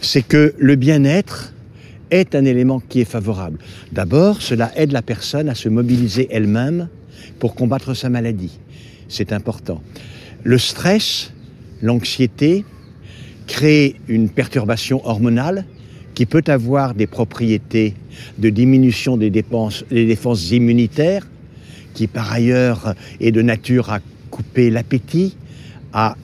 [0.00, 1.53] c'est que le bien-être
[2.10, 3.58] est un élément qui est favorable.
[3.92, 6.88] D'abord, cela aide la personne à se mobiliser elle-même
[7.38, 8.58] pour combattre sa maladie.
[9.08, 9.82] C'est important.
[10.42, 11.32] Le stress,
[11.82, 12.64] l'anxiété,
[13.46, 15.64] créent une perturbation hormonale
[16.14, 17.94] qui peut avoir des propriétés
[18.38, 21.26] de diminution des dépenses, des défenses immunitaires,
[21.92, 25.36] qui par ailleurs est de nature à couper l'appétit,
[25.92, 26.16] à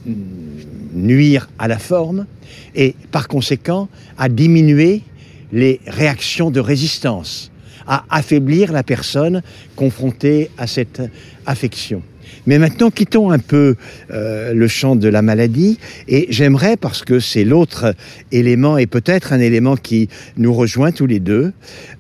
[0.95, 2.27] nuire à la forme
[2.75, 3.89] et par conséquent
[4.19, 5.03] à diminuer
[5.53, 7.51] les réactions de résistance,
[7.87, 9.43] à affaiblir la personne
[9.77, 11.03] confrontée à cette
[11.47, 12.03] affection.
[12.47, 13.77] Mais maintenant, quittons un peu
[14.11, 17.95] euh, le champ de la maladie et j'aimerais, parce que c'est l'autre
[18.33, 21.53] élément et peut-être un élément qui nous rejoint tous les deux,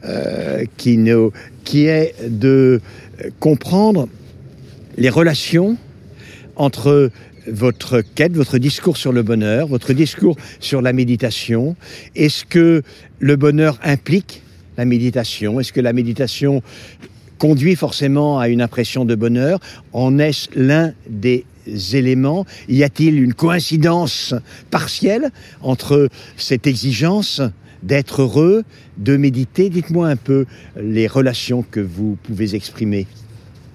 [0.04, 1.32] euh, qui, nous,
[1.64, 2.80] qui est de
[3.38, 4.08] comprendre
[4.96, 5.76] les relations
[6.56, 7.10] entre
[7.46, 11.76] votre quête, votre discours sur le bonheur, votre discours sur la méditation.
[12.14, 12.83] Est-ce que
[13.18, 14.42] le bonheur implique
[14.76, 15.61] la méditation?
[15.61, 16.62] Est-ce que la méditation
[17.38, 19.61] conduit forcément à une impression de bonheur?
[19.92, 21.44] En est-ce l'un des
[21.92, 22.46] éléments?
[22.68, 24.35] Y a-t-il une coïncidence
[24.70, 25.31] partielle
[25.62, 27.40] entre cette exigence
[27.83, 28.64] d'être heureux,
[28.98, 29.70] de méditer?
[29.70, 30.46] Dites-moi un peu
[30.81, 33.07] les relations que vous pouvez exprimer.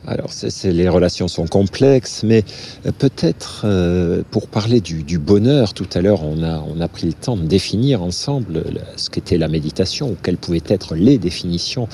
[0.08, 0.30] Alors,
[0.64, 2.44] les relations sont complexes, mais
[2.86, 6.88] euh, peut-être euh, pour parler du, du, bonheur, tout à l'heure, on a, on a
[6.88, 8.64] pris le temps de définir ensemble
[8.98, 11.88] ce qu'était la méditation, ou quelles pouvaient être les définitions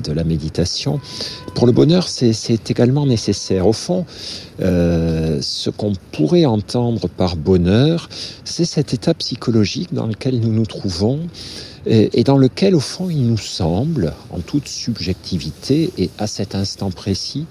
[0.00, 1.00] de la méditation.
[1.54, 3.66] Pour le bonheur, c'est également nécessaire.
[3.66, 4.06] Au fond,
[4.60, 8.08] euh, ce qu'on pourrait entendre par bonheur,
[8.44, 11.20] c'est cet état psychologique dans lequel nous nous trouvons
[11.86, 16.54] et, et, dans lequel, au fond, il nous semble, en toute subjectivité et à cet
[16.54, 17.46] instant précis,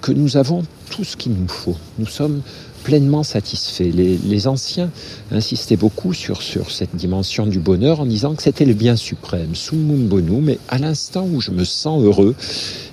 [0.00, 1.76] que nous avons tout ce qu'il nous faut.
[1.98, 2.42] Nous sommes
[2.82, 3.90] pleinement satisfait.
[3.90, 4.90] Les, anciens
[5.30, 9.54] insistaient beaucoup sur, sur cette dimension du bonheur en disant que c'était le bien suprême,
[9.54, 12.34] summum bonum, mais à l'instant où je me sens heureux,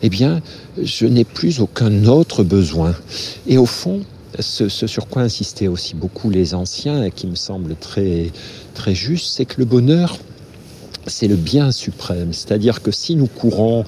[0.01, 0.41] eh bien,
[0.81, 2.93] je n'ai plus aucun autre besoin.
[3.47, 4.01] Et au fond,
[4.39, 8.31] ce, ce, sur quoi insistaient aussi beaucoup les anciens, et qui me semble très,
[8.73, 10.17] très juste, c'est que le bonheur,
[11.07, 12.33] c'est le bien suprême.
[12.33, 13.83] C'est-à-dire que si nous courons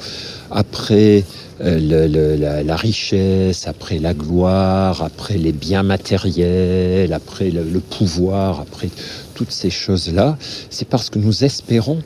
[0.52, 1.24] après
[1.62, 8.90] euh, la, richesse, après la gloire, après les biens matériels, après le, pouvoir, après
[9.34, 10.38] toutes ces choses-là,
[10.70, 12.00] c'est parce que nous espérons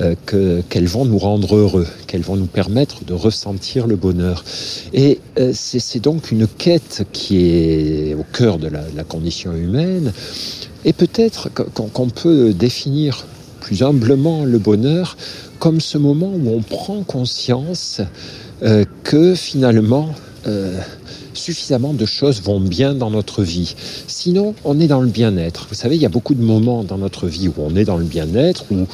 [0.00, 0.14] euh,
[0.68, 4.44] qu'elles vont nous rendre heureux, qu'elles vont nous permettre de ressentir le bonheur.
[4.92, 10.12] Et euh, c'est donc une quête qui est au cœur de la, la condition humaine,
[10.84, 13.26] et peut-être qu'on peut définir
[13.60, 15.16] plus humblement le bonheur
[15.58, 18.00] comme ce moment où on prend conscience
[18.62, 20.14] euh, que finalement
[20.46, 20.78] euh,
[21.34, 23.74] suffisamment de choses vont bien dans notre vie.
[24.06, 25.66] Sinon, on est dans le bien-être.
[25.68, 27.96] Vous savez, il y a beaucoup de moments dans notre vie où on est dans
[27.96, 28.86] le bien-être, où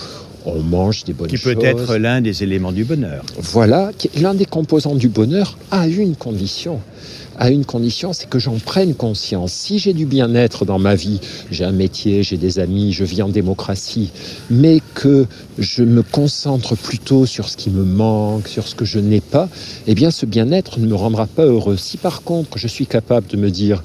[0.44, 1.40] on mange des bonnes choses.
[1.40, 3.24] Qui peut être l'un des éléments du bonheur.
[3.38, 3.90] Voilà,
[4.20, 6.80] l'un des composants du bonheur a une condition
[7.38, 9.52] à une condition, c'est que j'en prenne conscience.
[9.52, 11.20] Si j'ai du bien-être dans ma vie,
[11.50, 14.10] j'ai un métier, j'ai des amis, je vis en démocratie,
[14.50, 15.26] mais que
[15.58, 19.48] je me concentre plutôt sur ce qui me manque, sur ce que je n'ai pas,
[19.86, 21.76] eh bien ce bien-être ne me rendra pas heureux.
[21.76, 23.82] Si par contre je suis capable de me dire,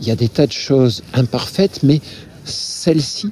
[0.00, 2.00] il y a des tas de choses imparfaites, mais
[2.44, 3.30] celle-ci,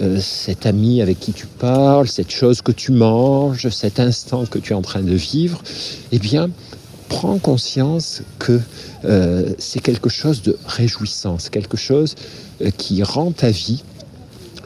[0.00, 4.58] euh, cet ami avec qui tu parles, cette chose que tu manges, cet instant que
[4.58, 5.62] tu es en train de vivre,
[6.12, 6.50] eh bien,
[7.08, 8.60] prends conscience que
[9.04, 12.14] euh, c'est quelque chose de réjouissant, c'est quelque chose
[12.62, 13.82] euh, qui rend ta vie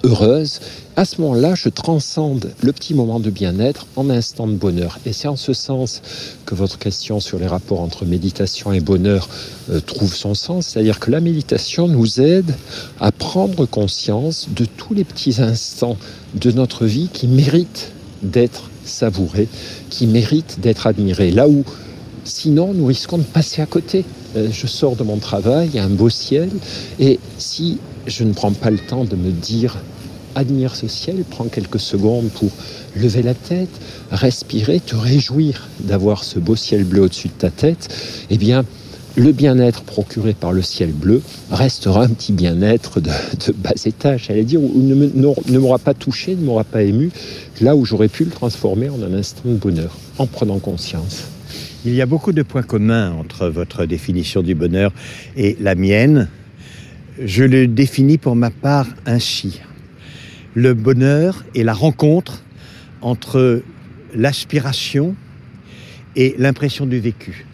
[0.05, 0.61] heureuse.
[0.97, 4.99] À ce moment-là, je transcende le petit moment de bien-être en instant de bonheur.
[5.07, 6.03] Et c'est en ce sens
[6.47, 9.29] que votre question sur les rapports entre méditation et bonheur
[9.71, 10.67] euh, trouve son sens.
[10.67, 12.55] C'est-à-dire que la méditation nous aide
[13.01, 15.97] à prendre conscience de tous les petits instants
[16.35, 19.49] de notre vie qui méritent d'être savourés,
[19.89, 21.31] qui méritent d'être admirés.
[21.31, 21.65] Là où
[22.25, 24.05] Sinon, nous risquons de passer à côté.
[24.37, 26.51] Euh, je sors de mon travail, il y a un beau ciel,
[26.99, 29.77] et si je ne prends pas le temps de me dire
[30.35, 32.51] admire ce ciel, prends quelques secondes pour
[32.97, 33.71] lever la tête,
[34.11, 37.89] respirer, te réjouir d'avoir ce beau ciel bleu au-dessus de ta tête,
[38.31, 38.65] eh bien,
[39.17, 43.11] le bien-être procuré par le ciel bleu restera un petit bien-être de,
[43.57, 47.11] bas étage, j'allais dire, ou ne m'aura pas touché, ne m'aura pas ému,
[47.61, 51.25] là où j'aurais pu le transformer en un instant de bonheur, en prenant conscience.
[51.87, 54.93] Il y a beaucoup de points communs entre votre définition du bonheur
[55.35, 56.29] et la mienne.
[57.19, 59.63] Je le définis pour ma part ainsi.
[60.55, 62.43] Le bonheur est la rencontre
[63.01, 63.63] entre
[64.15, 65.15] l'aspiration
[66.17, 67.47] et l'impression du vécu.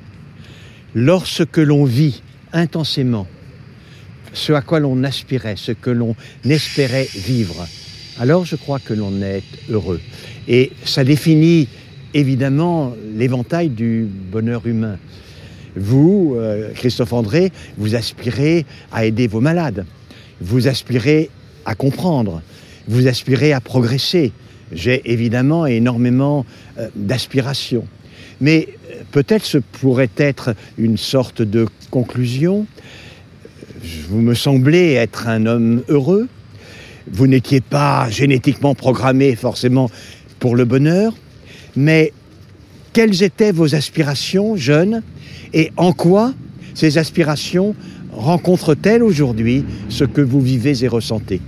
[0.97, 2.23] Lorsque l'on vit
[2.53, 3.29] intensément
[4.33, 7.65] ce à quoi l'on aspirait, ce que l'on espérait vivre,
[8.19, 10.01] alors je crois que l'on est heureux.
[10.49, 11.69] Et ça définit
[12.15, 14.99] évidemment l'éventail du bonheur humain.
[15.77, 19.85] Vous, euh, Christophe André, vous aspirez à aider vos malades.
[20.41, 21.31] Vous aspirez
[21.67, 22.41] à comprendre.
[22.89, 24.33] Vous aspirez à progresser.
[24.73, 26.47] J'ai évidemment énormément
[26.79, 27.87] euh, d'aspirations.
[28.41, 32.67] Mais euh, peut-être ce pourrait être une sorte de conclusion.
[34.09, 36.29] Vous me semblez être un homme heureux.
[37.11, 39.91] Vous n'étiez pas génétiquement programmé forcément
[40.41, 41.13] pour le bonheur.
[41.77, 42.13] Mais
[42.93, 45.03] quelles étaient vos aspirations jeunes
[45.53, 46.33] et en quoi
[46.75, 47.75] ces aspirations
[48.13, 51.41] rencontrent-elles aujourd'hui ce que vous vivez et ressentez?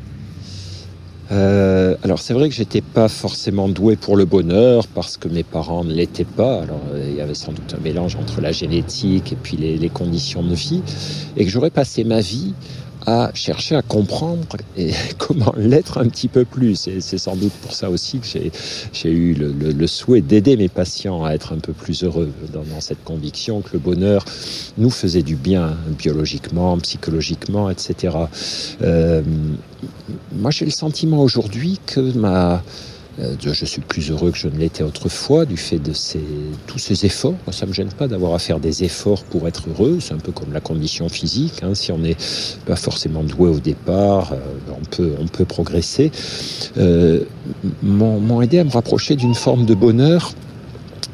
[1.30, 5.42] Euh, alors c'est vrai que j'étais pas forcément doué pour le bonheur parce que mes
[5.42, 6.62] parents ne l'étaient pas.
[6.62, 9.76] Alors euh, il y avait sans doute un mélange entre la génétique et puis les,
[9.76, 10.82] les conditions de vie
[11.36, 12.54] et que j'aurais passé ma vie
[13.08, 16.88] à chercher à comprendre et comment l'être un petit peu plus.
[17.00, 18.26] C'est sans doute pour ça aussi que
[18.92, 23.02] j'ai eu le, souhait d'aider mes patients à être un peu plus heureux dans, cette
[23.04, 24.24] conviction que le bonheur
[24.76, 28.16] nous faisait du bien biologiquement, psychologiquement, etc.
[28.82, 29.22] Euh,
[30.32, 32.62] moi, j'ai le sentiment aujourd'hui que ma
[33.40, 36.22] je suis plus heureux que je ne l'étais autrefois du fait de ces,
[36.66, 37.34] tous ces efforts.
[37.46, 39.98] Moi, ça ne me gêne pas d'avoir à faire des efforts pour être heureux.
[40.00, 41.62] C'est un peu comme la condition physique.
[41.62, 41.74] Hein.
[41.74, 42.16] Si on n'est
[42.66, 44.36] pas forcément doué au départ, euh,
[44.70, 46.12] on, peut, on peut progresser.
[46.76, 47.20] Euh,
[47.82, 50.32] m'ont aidé à me rapprocher d'une forme de bonheur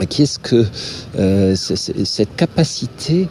[0.09, 0.67] qui est ce que
[1.19, 3.29] euh, cette capacité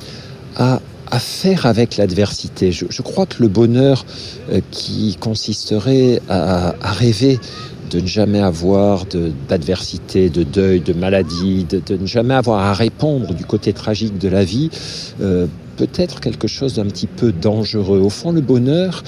[0.56, 0.80] à
[1.14, 2.72] à faire avec l'adversité.
[2.72, 4.04] Je, je, crois que le bonheur
[4.52, 7.40] euh, qui consisterait à, à, rêver
[7.90, 9.06] de ne jamais avoir
[9.48, 14.30] d'adversité, de, deuil, de maladie, de, ne jamais avoir à répondre du côté tragique de
[14.30, 14.70] la vie,
[15.22, 15.48] euh,
[15.86, 18.00] peut-être quelque chose d'un petit peu dangereux.
[18.00, 19.04] Au fond, le bonheur,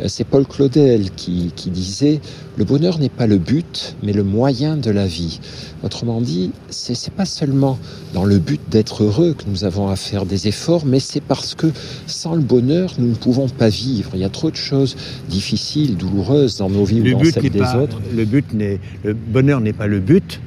[0.00, 2.20] euh, c'est Paul Claudel qui, disait
[2.56, 5.40] le bonheur n'est pas le but, mais le moyen de la vie.
[5.82, 7.78] Autrement dit, c'est n'est pas seulement
[8.14, 11.56] dans le but d'être heureux que nous avons à faire des efforts, mais c'est parce
[11.56, 11.66] que
[12.06, 14.10] sans le bonheur, nous ne pouvons pas vivre.
[14.14, 14.96] Il y a trop de choses
[15.28, 18.00] difficiles, douloureuses dans nos vies ou dans celles des autres.
[18.14, 20.40] Le but n'est, le bonheur n'est pas le but.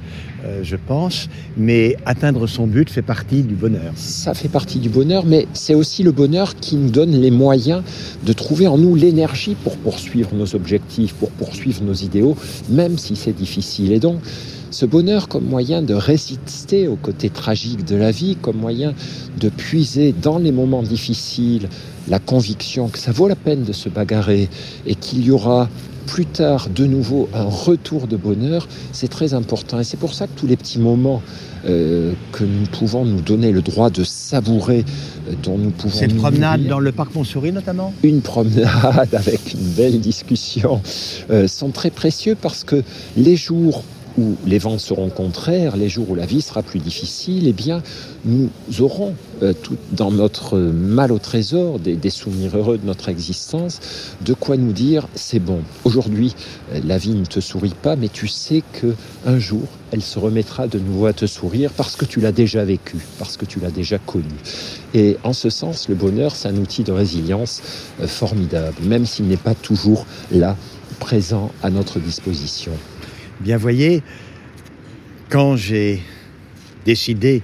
[0.46, 3.94] Euh, je pense, mais atteindre son but fait partie du bonheur.
[3.96, 7.82] Ça fait partie du bonheur, mais c'est aussi le bonheur qui nous donne les moyens
[8.26, 12.36] de trouver en nous l'énergie pour poursuivre nos objectifs, pour poursuivre nos idéaux,
[12.70, 13.94] même si c'est difficile.
[13.94, 14.20] Et donc,
[14.70, 18.94] ce bonheur comme moyen de résister au côté tragique de la vie, comme moyen
[19.40, 21.70] de puiser dans les moments difficiles
[22.10, 24.50] la conviction que ça vaut la peine de se bagarrer
[24.86, 25.70] et qu'il y aura
[26.06, 29.80] plus tard de nouveau un retour de bonheur, c'est très important.
[29.80, 31.22] Et c'est pour ça que tous les petits moments
[31.66, 34.84] euh, que nous pouvons nous donner le droit de savourer,
[35.30, 35.98] euh, dont nous pouvons...
[35.98, 37.94] Cette promenade dans le parc Montsouris notamment?
[38.04, 40.82] Une promenade avec une belle discussion
[41.30, 42.84] euh, sont très précieux parce que
[43.16, 43.84] les jours
[44.18, 47.82] où les vents seront contraires, les jours où la vie sera plus difficile, eh bien,
[48.26, 48.50] nous
[48.80, 53.80] aurons euh, tout dans notre mal au trésor des, souvenirs heureux de notre existence,
[54.22, 55.62] de quoi nous dire c'est bon.
[55.84, 56.36] Aujourd'hui,
[56.74, 58.94] euh, la vie ne te sourit pas, mais tu sais que
[59.26, 62.64] un jour, elle se remettra de nouveau à te sourire parce que tu l'as déjà
[62.64, 64.36] vécu, parce que tu l'as déjà connu.
[64.94, 67.62] Et en ce sens, le bonheur, c'est un outil de résilience
[68.02, 70.56] euh, formidable, même s'il n'est pas toujours là,
[71.00, 72.72] présent à notre disposition.
[73.44, 74.02] Bien voyez,
[75.28, 76.00] quand j'ai
[76.86, 77.42] décidé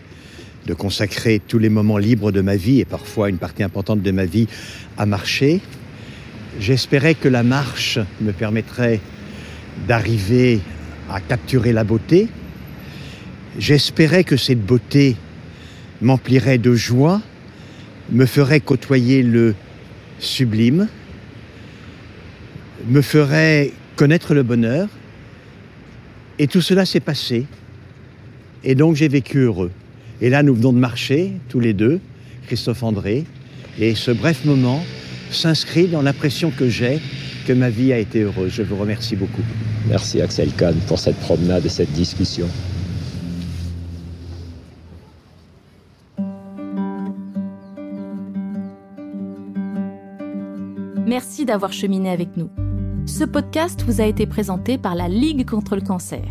[0.66, 4.12] de consacrer tous les moments libres de ma vie et parfois une partie importante de
[4.12, 4.48] ma vie
[4.98, 5.60] à marcher,
[6.58, 9.02] j'espérais que la marche me permettrait
[9.90, 10.62] d'arriver
[11.12, 12.30] à capturer la beauté.
[13.58, 15.18] J'espérais que cette beauté
[16.02, 17.22] m'emplirait de joie,
[18.10, 19.54] me ferait côtoyer le
[20.20, 20.88] sublime,
[22.88, 24.88] me ferait connaître le bonheur
[26.40, 27.46] et tout cela s'est passé.
[28.64, 29.72] Et donc j'ai vécu heureux.
[30.22, 32.00] Et là, nous venons de marcher, tous les deux,
[32.48, 33.26] Christophe André.
[33.80, 34.84] Et ce bref moment
[35.32, 37.00] s'inscrit dans l'impression que j'ai
[37.46, 38.52] que ma vie a été heureuse.
[38.54, 39.44] Je vous remercie beaucoup.
[39.88, 42.48] Merci Axel Kahn pour cette promenade et cette discussion.
[51.08, 52.50] Merci d'avoir cheminé avec nous.
[53.10, 56.28] Ce podcast vous a été présenté par la Ligue contre le cancer.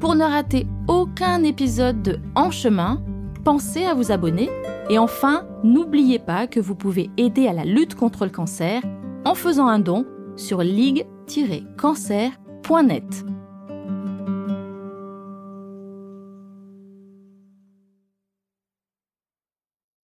[0.00, 3.00] Pour ne rater aucun épisode de En chemin,
[3.44, 4.50] pensez à vous abonner
[4.90, 8.82] et enfin, n'oubliez pas que vous pouvez aider à la lutte contre le cancer
[9.24, 13.24] en faisant un don sur ligue-cancer.net.